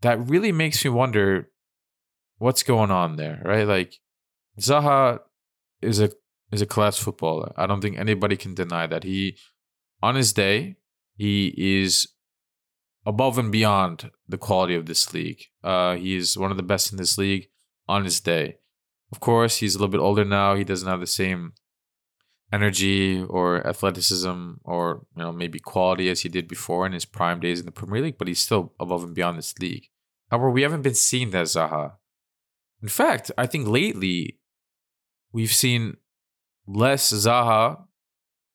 [0.00, 1.50] that really makes me wonder
[2.38, 3.66] what's going on there, right?
[3.66, 4.00] Like
[4.60, 5.20] Zaha
[5.80, 6.10] is a
[6.50, 7.52] is a class footballer.
[7.56, 9.04] I don't think anybody can deny that.
[9.04, 9.36] He
[10.02, 10.76] on his day,
[11.16, 12.08] he is
[13.04, 15.44] above and beyond the quality of this league.
[15.62, 17.48] Uh, he is one of the best in this league
[17.88, 18.56] on his day.
[19.10, 20.54] Of course, he's a little bit older now.
[20.54, 21.52] He doesn't have the same
[22.52, 27.40] energy or athleticism or you know maybe quality as he did before in his prime
[27.40, 29.88] days in the Premier League, but he's still above and beyond this league.
[30.30, 31.94] However, we haven't been seeing that Zaha.
[32.82, 34.38] In fact, I think lately
[35.32, 35.96] we've seen
[36.66, 37.84] less Zaha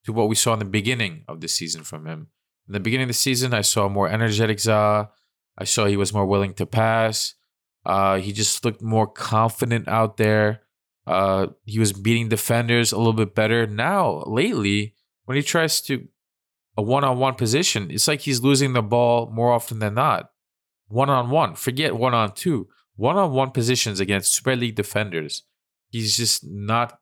[0.05, 2.27] to what we saw in the beginning of the season from him.
[2.67, 5.09] In the beginning of the season, I saw more energetic Zaha.
[5.57, 7.33] I saw he was more willing to pass.
[7.85, 10.61] Uh, he just looked more confident out there.
[11.05, 13.65] Uh, he was beating defenders a little bit better.
[13.65, 14.93] Now, lately,
[15.23, 16.07] when he tries to
[16.75, 20.31] a one-on-one position, it's like he's losing the ball more often than not.
[20.89, 22.67] One-on-one, forget one-on-two.
[22.97, 25.43] One-on-one positions against Super League defenders,
[25.89, 26.99] he's just not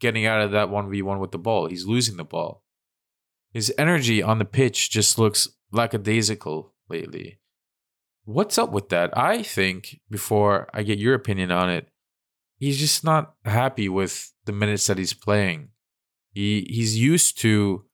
[0.00, 1.66] getting out of that 1v1 with the ball.
[1.66, 2.62] He's losing the ball.
[3.52, 7.38] His energy on the pitch just looks lackadaisical lately.
[8.24, 9.16] What's up with that?
[9.16, 11.88] I think, before I get your opinion on it,
[12.58, 15.70] he's just not happy with the minutes that he's playing.
[16.32, 17.84] He he's used to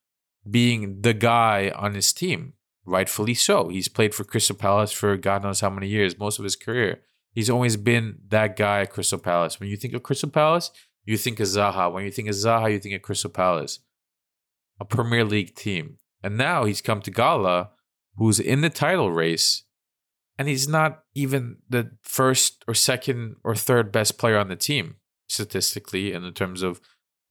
[0.48, 3.68] being the guy on his team, rightfully so.
[3.68, 7.02] He's played for Crystal Palace for God knows how many years, most of his career.
[7.32, 9.58] He's always been that guy at Crystal Palace.
[9.58, 10.70] When you think of Crystal Palace,
[11.04, 11.92] you think of Zaha.
[11.92, 13.80] When you think of Zaha, you think of Crystal Palace,
[14.80, 15.98] a Premier League team.
[16.22, 17.70] And now he's come to Gala,
[18.16, 19.64] who's in the title race,
[20.38, 24.96] and he's not even the first or second or third best player on the team
[25.28, 26.80] statistically in terms of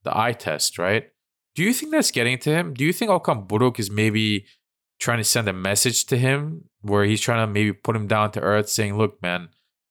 [0.04, 1.10] the eye test, right?
[1.54, 2.74] Do you think that's getting to him?
[2.74, 4.46] Do you think Okan Buruk is maybe
[4.98, 8.30] trying to send a message to him where he's trying to maybe put him down
[8.32, 9.48] to earth, saying, "Look, man,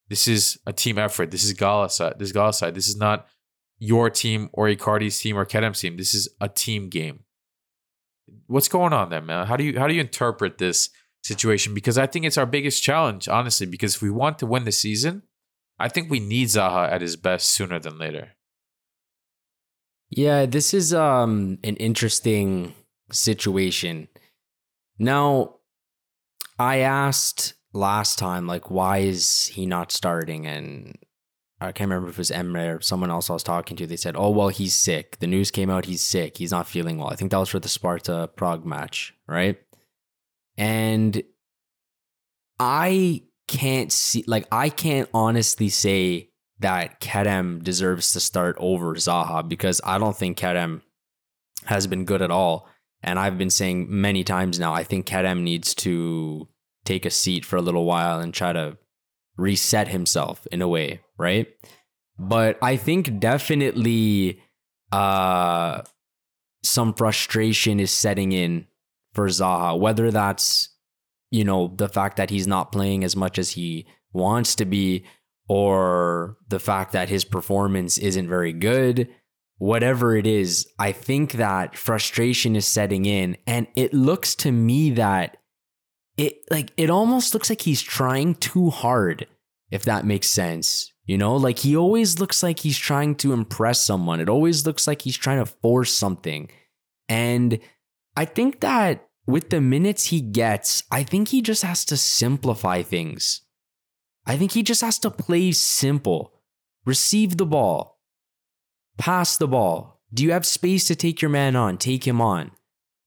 [0.09, 1.31] this is a team effort.
[1.31, 2.15] This is Gala side.
[2.19, 2.75] This is Gala side.
[2.75, 3.27] This is not
[3.77, 5.97] your team or Icardi's team or Kerem's team.
[5.97, 7.23] This is a team game."
[8.47, 9.47] What's going on there, man?
[9.47, 10.89] How do you how do you interpret this
[11.23, 11.73] situation?
[11.73, 13.65] Because I think it's our biggest challenge, honestly.
[13.65, 15.23] Because if we want to win the season,
[15.79, 18.33] I think we need Zaha at his best sooner than later.
[20.09, 22.73] Yeah, this is um an interesting
[23.11, 24.07] situation.
[24.99, 25.55] Now,
[26.59, 30.97] I asked last time like why is he not starting and
[31.63, 33.87] I can't remember if it was Emre or someone else I was talking to.
[33.87, 35.19] They said, "Oh well, he's sick.
[35.19, 36.37] The news came out he's sick.
[36.37, 39.57] He's not feeling well." I think that was for the Sparta Prague match, right?
[40.57, 41.23] And
[42.59, 49.47] I can't see like I can't honestly say that Kerem deserves to start over Zaha
[49.47, 50.81] because I don't think Kerem
[51.65, 52.67] has been good at all.
[53.01, 56.47] And I've been saying many times now, I think Kerem needs to
[56.85, 58.77] take a seat for a little while and try to
[59.37, 61.47] reset himself in a way, right?
[62.19, 64.41] But I think definitely
[64.91, 65.81] uh,
[66.63, 68.67] some frustration is setting in
[69.13, 70.69] for Zaha, whether that's,
[71.31, 75.05] you know, the fact that he's not playing as much as he wants to be,
[75.49, 79.09] or the fact that his performance isn't very good,
[79.57, 83.37] whatever it is, I think that frustration is setting in.
[83.45, 85.37] And it looks to me that
[86.17, 89.27] it like it almost looks like he's trying too hard,
[89.71, 90.91] if that makes sense.
[91.05, 94.21] You know, like he always looks like he's trying to impress someone.
[94.21, 96.49] It always looks like he's trying to force something.
[97.09, 97.59] And
[98.15, 102.83] I think that with the minutes he gets, I think he just has to simplify
[102.83, 103.41] things.
[104.25, 106.33] I think he just has to play simple.
[106.85, 107.99] receive the ball,
[108.97, 110.01] pass the ball.
[110.13, 111.77] Do you have space to take your man on?
[111.77, 112.51] Take him on.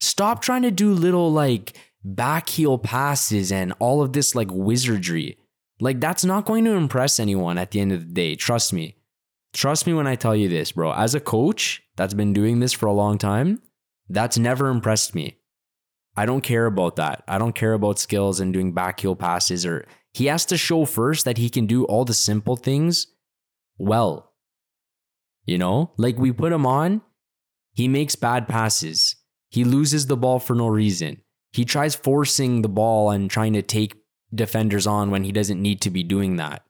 [0.01, 1.75] Stop trying to do little like
[2.15, 5.37] back heel passes and all of this like wizardry.
[5.81, 8.37] Like that's not going to impress anyone at the end of the day.
[8.37, 8.97] Trust me.
[9.53, 10.93] Trust me when I tell you this, bro.
[10.93, 13.61] As a coach that's been doing this for a long time,
[14.09, 15.39] that's never impressed me.
[16.17, 17.25] I don't care about that.
[17.27, 20.87] I don't care about skills and doing back heel passes or he has to show
[20.87, 23.09] first that he can do all the simple things
[23.79, 24.33] well.
[25.45, 27.03] You know, like we put him on,
[27.75, 29.17] he makes bad passes.
[29.51, 31.21] He loses the ball for no reason.
[31.57, 33.97] He tries forcing the ball and trying to take
[34.35, 36.67] defenders on when he doesn't need to be doing that.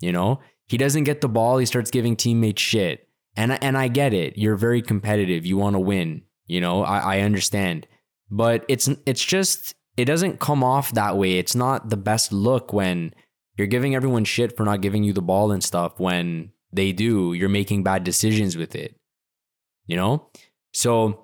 [0.00, 3.08] You know, he doesn't get the ball, he starts giving teammates shit.
[3.34, 4.36] And and I get it.
[4.36, 5.46] You're very competitive.
[5.46, 6.22] You want to win.
[6.46, 7.86] You know, I, I understand.
[8.30, 11.38] But it's it's just it doesn't come off that way.
[11.38, 13.14] It's not the best look when
[13.56, 17.32] you're giving everyone shit for not giving you the ball and stuff when they do,
[17.32, 18.96] you're making bad decisions with it.
[19.86, 20.28] You know?
[20.72, 21.23] So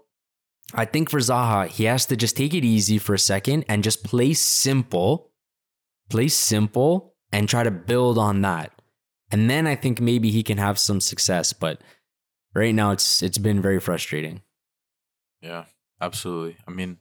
[0.75, 3.83] I think for Zaha, he has to just take it easy for a second and
[3.83, 5.31] just play simple,
[6.09, 8.73] play simple and try to build on that.
[9.31, 11.81] And then I think maybe he can have some success, but
[12.55, 14.43] right now it's it's been very frustrating.
[15.41, 15.65] Yeah,
[16.01, 16.57] absolutely.
[16.67, 16.99] I mean,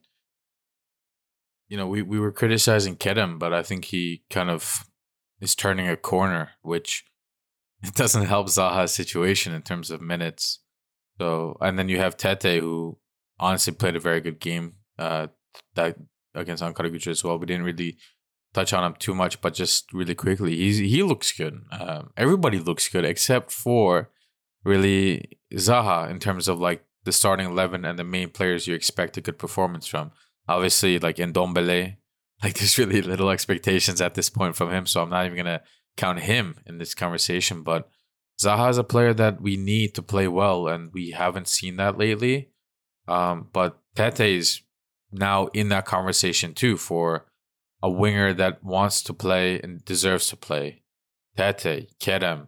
[1.68, 4.86] you know, we, we were criticizing Kerem, but I think he kind of
[5.42, 7.06] is turning a corner, which
[7.84, 10.60] it doesn't help Zaha's situation in terms of minutes.
[11.20, 12.98] So, and then you have Tete, who
[13.40, 15.28] honestly played a very good game uh,
[15.76, 15.98] that
[16.36, 17.40] against Ankara Gücü as well.
[17.40, 17.98] We didn't really
[18.54, 21.62] touch on him too much, but just really quickly, he's he looks good.
[21.72, 24.10] Um, everybody looks good except for
[24.64, 29.18] really Zaha in terms of like the starting eleven and the main players you expect
[29.18, 30.12] a good performance from.
[30.48, 31.98] Obviously, like Ndombele,
[32.44, 35.62] like there's really little expectations at this point from him, so I'm not even gonna
[35.98, 37.64] count him in this conversation.
[37.64, 37.90] But
[38.42, 41.98] Zaha is a player that we need to play well, and we haven't seen that
[41.98, 42.50] lately.
[43.10, 44.62] Um, but Tete is
[45.12, 47.26] now in that conversation too for
[47.82, 50.84] a winger that wants to play and deserves to play.
[51.36, 52.48] Tete, Kerem.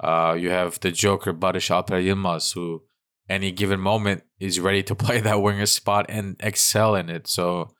[0.00, 2.82] Uh, you have the Joker Barış Alper Yilmaz, who
[3.28, 7.26] any given moment is ready to play that winger spot and excel in it.
[7.26, 7.74] So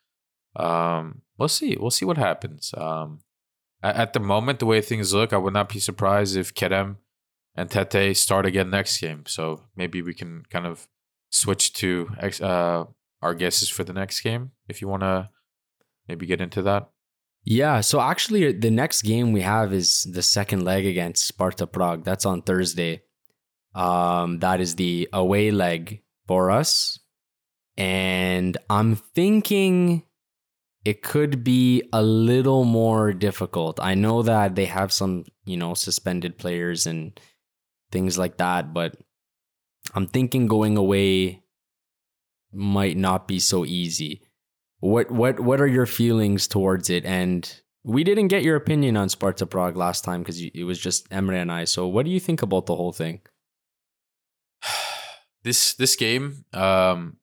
[0.56, 1.76] um, we'll see.
[1.78, 2.72] We'll see what happens.
[2.76, 3.20] Um,
[3.82, 6.96] at, at, the moment, the way things look, I would not be surprised if Kerem
[7.56, 9.24] and Tete start again next game.
[9.26, 10.86] So maybe we can kind of
[11.34, 12.08] switch to
[12.40, 12.84] uh,
[13.20, 15.28] our guesses for the next game if you want to
[16.08, 16.88] maybe get into that.
[17.44, 22.04] Yeah, so actually, the next game we have is the second leg against Sparta Prague.
[22.04, 23.02] That's on Thursday.
[23.74, 26.98] Um, that is the away leg for us.
[27.76, 30.04] And I'm thinking
[30.84, 33.80] it could be a little more difficult.
[33.80, 37.18] I know that they have some, you know, suspended players and
[37.90, 38.96] things like that, but
[39.94, 41.44] I'm thinking going away
[42.52, 44.22] might not be so easy.
[44.80, 47.04] What what what are your feelings towards it?
[47.04, 47.50] And
[47.84, 51.40] we didn't get your opinion on Sparta Prague last time because it was just Emre
[51.40, 51.64] and I.
[51.64, 53.20] So what do you think about the whole thing?
[55.42, 57.18] This this game, um,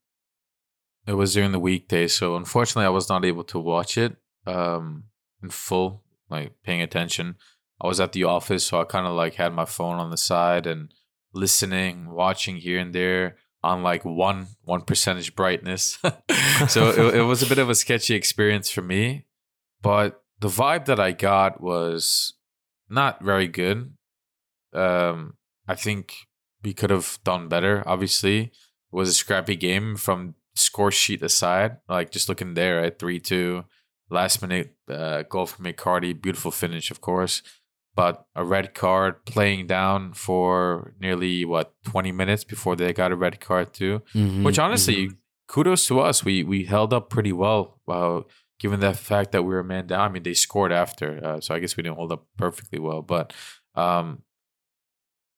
[1.08, 4.16] it was during the weekday, so unfortunately I was not able to watch it
[4.46, 5.06] um
[5.42, 7.36] in full, like paying attention.
[7.82, 10.18] I was at the office, so I kind of like had my phone on the
[10.18, 10.94] side and
[11.34, 15.98] listening, watching here and there on like one one percentage brightness.
[16.68, 19.26] so it, it was a bit of a sketchy experience for me,
[19.82, 22.34] but the vibe that I got was
[22.90, 23.94] not very good.
[24.74, 25.36] Um,
[25.68, 26.14] I think
[26.64, 27.84] we could have done better.
[27.86, 28.52] Obviously, it
[28.92, 31.78] was a scrappy game from score sheet aside.
[31.88, 33.66] Like just looking there at three two,
[34.10, 37.44] last minute uh, goal from McCarty, beautiful finish, of course
[37.96, 43.16] but a red card playing down for nearly what 20 minutes before they got a
[43.16, 45.16] red card too mm-hmm, which honestly mm-hmm.
[45.48, 46.24] kudos to us.
[46.24, 48.22] We we held up pretty well uh,
[48.60, 50.02] given the fact that we were man down.
[50.02, 53.02] I mean they scored after uh, so i guess we didn't hold up perfectly well
[53.02, 53.34] but
[53.76, 54.24] um,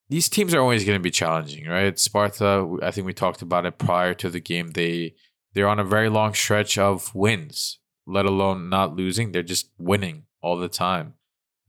[0.10, 1.98] these teams are always going to be challenging right?
[1.98, 4.72] Sparta i think we talked about it prior to the game.
[4.72, 5.16] They
[5.54, 9.32] they're on a very long stretch of wins let alone not losing.
[9.32, 11.14] They're just winning all the time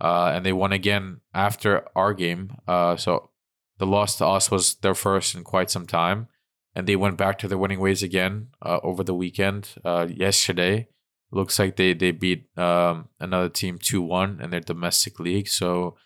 [0.00, 2.56] uh, and they won again after our game.
[2.66, 3.30] Uh, so
[3.78, 6.28] the loss to us was their first in quite some time,
[6.74, 9.68] and they went back to their winning ways again uh, over the weekend.
[9.84, 10.88] Uh, yesterday,
[11.30, 15.48] looks like they they beat um, another team two one in their domestic league.
[15.48, 15.96] So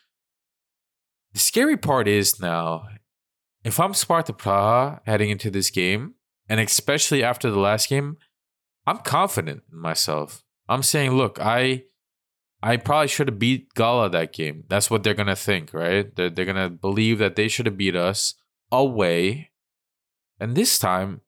[1.32, 2.88] the scary part is now,
[3.64, 6.14] if I'm Sparta Praha heading into this game,
[6.48, 8.16] and especially after the last game,
[8.86, 10.42] I'm confident in myself.
[10.68, 11.84] I'm saying, look, I
[12.62, 14.64] I probably should have beat Gala that game.
[14.68, 16.14] That's what they're gonna think, right?
[16.14, 18.34] They're they're gonna believe that they should have beat us
[18.72, 19.50] away,
[20.40, 21.20] and this time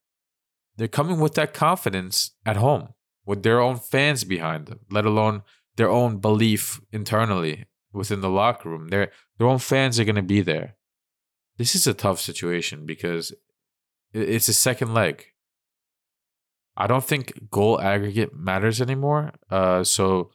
[0.77, 5.43] they're coming with that confidence at home with their own fans behind them, let alone
[5.77, 8.89] their own belief internally within the locker room.
[8.89, 10.77] Their their own fans are gonna be there.
[11.59, 13.33] This is a tough situation because
[14.13, 15.27] it's a second leg.
[16.77, 19.33] I don't think goal aggregate matters anymore.
[19.51, 20.31] Uh, so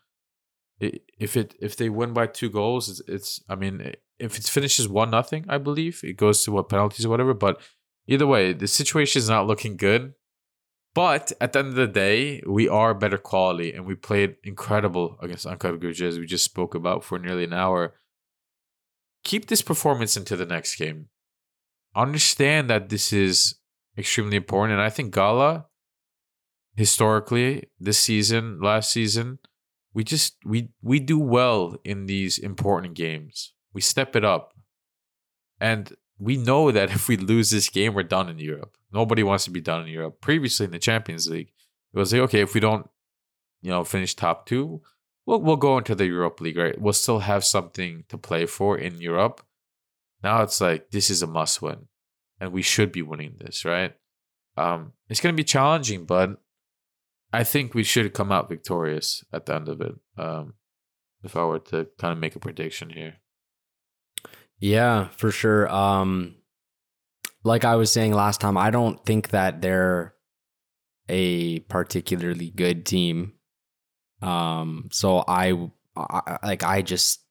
[0.80, 4.88] if it if they win by two goals, it's, it's I mean if it finishes
[4.88, 7.34] one nothing, I believe it goes to what penalties or whatever.
[7.34, 7.62] But
[8.08, 10.14] either way, the situation is not looking good.
[10.94, 15.18] But at the end of the day, we are better quality, and we played incredible
[15.22, 17.96] against Ankara Gücü as we just spoke about for nearly an hour.
[19.26, 21.10] Keep this performance into the next game.
[21.98, 23.56] Understand that this is
[23.98, 25.66] extremely important, and I think Gala,
[26.78, 29.40] historically, this season, last season,
[29.96, 33.54] we just we we do well in these important games.
[33.74, 34.54] We step it up.
[35.60, 38.78] And we know that if we lose this game, we're done in Europe.
[38.94, 40.22] Nobody wants to be done in Europe.
[40.22, 41.52] Previously in the Champions League,
[41.94, 42.88] it was like, okay, if we don't,
[43.62, 44.82] you know, finish top two,
[45.26, 46.80] we'll we'll go into the Europe League, right?
[46.80, 49.46] We'll still have something to play for in Europe.
[50.22, 51.88] Now it's like this is a must win.
[52.38, 53.96] And we should be winning this, right?
[54.58, 56.42] Um, it's gonna be challenging, but
[57.34, 59.96] I think we should come out victorious at the end of it.
[60.18, 60.54] Um,
[61.24, 63.16] if I were to kind of make a prediction here.
[64.60, 65.68] Yeah, for sure.
[65.70, 66.36] Um,
[67.44, 70.14] like I was saying last time, I don't think that they're
[71.10, 73.34] a particularly good team.
[74.22, 77.22] Um, so I, I like I just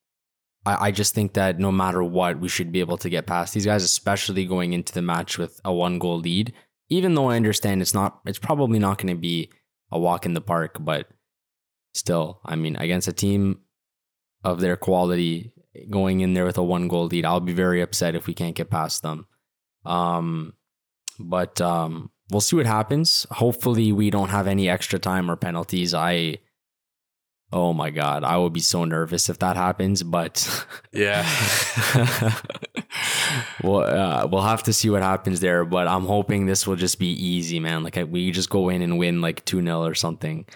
[0.66, 3.54] I, I just think that no matter what, we should be able to get past
[3.54, 6.52] these guys, especially going into the match with a one goal lead.
[6.90, 9.50] Even though I understand it's not, it's probably not going to be
[9.94, 11.08] a walk in the park, but
[11.94, 13.60] still, I mean, against a team
[14.42, 15.52] of their quality
[15.88, 18.56] going in there with a one goal lead, I'll be very upset if we can't
[18.56, 19.26] get past them.
[19.86, 20.54] Um,
[21.18, 23.26] but um, we'll see what happens.
[23.30, 25.94] Hopefully, we don't have any extra time or penalties.
[25.94, 26.38] I,
[27.52, 30.02] oh my god, I will be so nervous if that happens.
[30.02, 31.24] But yeah,
[33.62, 35.64] well, uh, we'll have to see what happens there.
[35.64, 37.82] But I'm hoping this will just be easy, man.
[37.82, 40.46] Like we just go in and win like two 0 or something.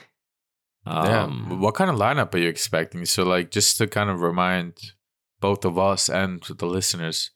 [0.87, 1.57] Um, yeah.
[1.57, 3.05] What kind of lineup are you expecting?
[3.05, 4.79] So, like, just to kind of remind
[5.41, 7.31] both of us and the listeners,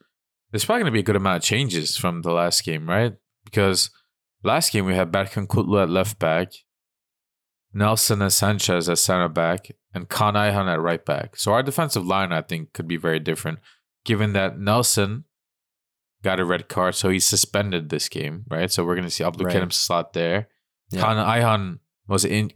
[0.51, 3.14] there's probably going to be a good amount of changes from the last game, right?
[3.45, 3.91] Because
[4.43, 6.53] last game we had Berkan Kutlu at left back,
[7.74, 11.37] Nelsson and Sanchez at center back, and Kaan Ayhan at right back.
[11.37, 13.59] So our defensive line, I think, could be very different,
[14.05, 15.24] given that Nelsson
[16.22, 18.70] got a red card, so he's suspended this game, right?
[18.70, 19.72] So we're going to see Abdülkerim right.
[19.72, 20.48] slot there.
[20.90, 21.03] Yeah.
[21.03, 21.78] Kaan Ayhan
[22.09, 22.50] was in,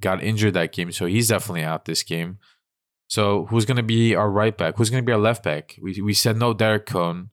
[0.00, 2.38] got injured that game, so he's definitely out this game.
[3.08, 4.76] So who's going to be our right back?
[4.76, 5.78] Who's going to be our left back?
[5.82, 7.28] We we said no Derrick Köhn.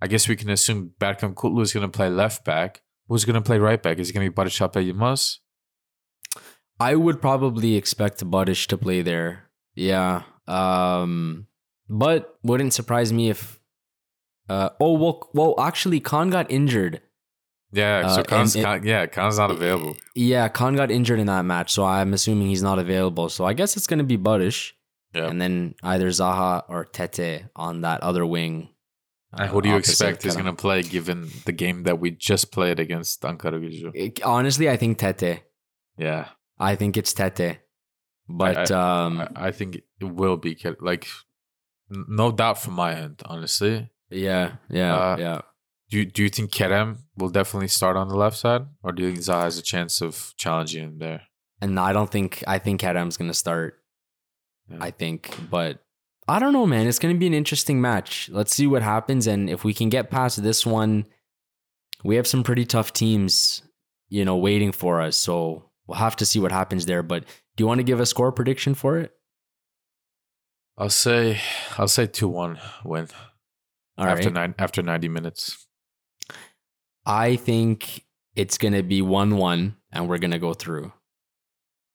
[0.00, 2.82] I guess we can assume Berkan Kutlu is going to play left back.
[3.08, 3.98] Who's going to play right back?
[3.98, 5.38] Is it going to be Barış Yılmaz?
[6.78, 9.50] I would probably expect Barış to play there.
[9.74, 10.22] Yeah.
[10.46, 11.47] Um,
[11.88, 13.58] but wouldn't surprise me if.
[14.48, 15.54] Uh, oh well, well.
[15.58, 17.02] Actually, Kaan got injured.
[17.70, 19.96] Yeah, so uh, Kaan's, and, Kaan, yeah, Kaan's not available.
[20.14, 23.28] Yeah, Kaan got injured in that match, so I'm assuming he's not available.
[23.28, 24.72] So I guess it's going to be Barış.
[25.14, 25.28] Yeah.
[25.28, 28.70] And then either Zaha or Tete on that other wing.
[29.32, 32.50] Uh, who do you expect is going to play given the game that we just
[32.50, 34.20] played against Ankara Gücü?
[34.24, 35.42] Honestly, I think Tete.
[35.98, 36.28] Yeah.
[36.58, 37.58] I think it's Tete.
[38.28, 41.08] But I, um, I, I think it will be like
[41.90, 43.90] no doubt from my end, honestly.
[44.10, 45.40] Yeah, yeah, uh, yeah.
[45.90, 49.02] Do you, do you think Kerem will definitely start on the left side, or do
[49.02, 51.22] you think Zaha has a chance of challenging him there?
[51.60, 53.74] And I don't think I think Kerem's going to start.
[54.70, 54.78] Yeah.
[54.80, 55.80] I think, but
[56.28, 56.86] I don't know, man.
[56.86, 58.28] It's going to be an interesting match.
[58.30, 59.26] Let's see what happens.
[59.26, 61.06] And if we can get past this one,
[62.04, 63.62] we have some pretty tough teams,
[64.10, 65.16] you know, waiting for us.
[65.16, 67.02] So we'll have to see what happens there.
[67.02, 67.24] But
[67.56, 69.12] do you want to give a score prediction for it?
[70.78, 71.40] I'll say,
[71.76, 73.08] I'll say 2 1 win.
[73.98, 74.32] All after right.
[74.32, 75.66] nine, after 90 minutes.
[77.04, 78.04] I think
[78.36, 80.92] it's going to be 1 1 and we're going to go through.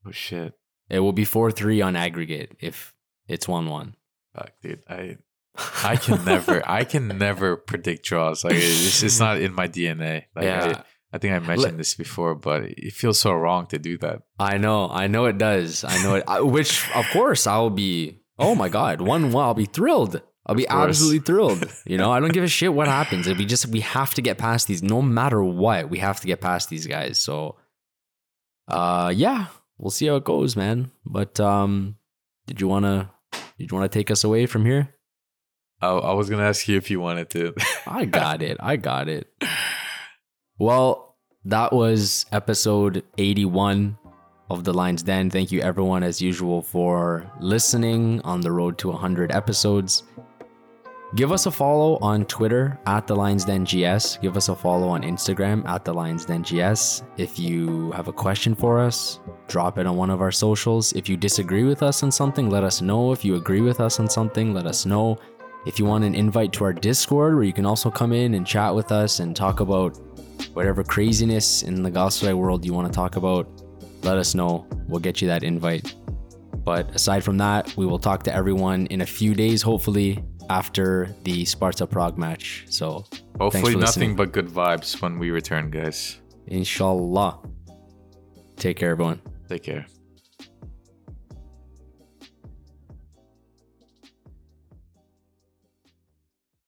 [0.06, 0.54] Oh, shit.
[0.90, 2.94] It will be 4 3 on aggregate if
[3.28, 3.96] it's 1 1.
[4.36, 4.84] Fuck, dude.
[4.90, 5.18] I
[5.84, 8.44] I can never I can never predict draws.
[8.44, 10.24] Like it's just not in my DNA.
[10.36, 10.74] Like yeah.
[10.78, 14.24] I, I think I mentioned this before, but it feels so wrong to do that.
[14.40, 15.84] I know, I know it does.
[15.84, 16.24] I know it.
[16.28, 18.23] I, which, of course, I will be.
[18.40, 19.46] Oh my god, one one!
[19.46, 20.22] I'll be thrilled.
[20.46, 21.72] I'll be absolutely thrilled.
[21.86, 23.28] You know, I don't give a shit what happens.
[23.28, 25.90] We just we have to get past these, no matter what.
[25.90, 27.20] We have to get past these guys.
[27.20, 27.58] So,
[28.68, 30.92] uh, yeah, we'll see how it goes, man.
[31.06, 31.98] But um,
[32.48, 34.94] did you wanna did you wanna take us away from here?
[35.82, 37.54] I, I was gonna ask you if you wanted to.
[37.88, 38.58] I got it.
[38.60, 39.28] I got it.
[40.60, 43.98] Well, that was episode 81
[44.54, 45.30] of The Lion's Den.
[45.30, 50.04] Thank you, everyone, as usual, for listening on the road to 100 episodes.
[51.16, 54.18] Give us a follow on Twitter at The Lions Den GS.
[54.18, 57.04] Give us a follow on Instagram at The Lions Den GS.
[57.18, 60.92] If you have a question for us, drop it on one of our socials.
[60.94, 63.12] If you disagree with us on something, let us know.
[63.12, 65.20] If you agree with us on something, let us know.
[65.68, 68.46] If you want an invite to our Discord, where you can also come in and
[68.46, 70.00] chat with us and talk about
[70.54, 73.63] whatever craziness in the Galatasaray world you want to talk about,
[74.04, 74.68] let us know.
[74.88, 75.96] We'll get you that invite.
[76.64, 81.14] But aside from that, we will talk to everyone in a few days, hopefully, after
[81.24, 82.66] the Sparta Prague match.
[82.70, 83.06] So,
[83.40, 84.16] Hopefully, nothing listening.
[84.16, 86.20] but good vibes when we return, guys.
[86.48, 87.40] inshallah.
[88.58, 89.20] Take care, everyone.
[89.50, 89.86] Take care.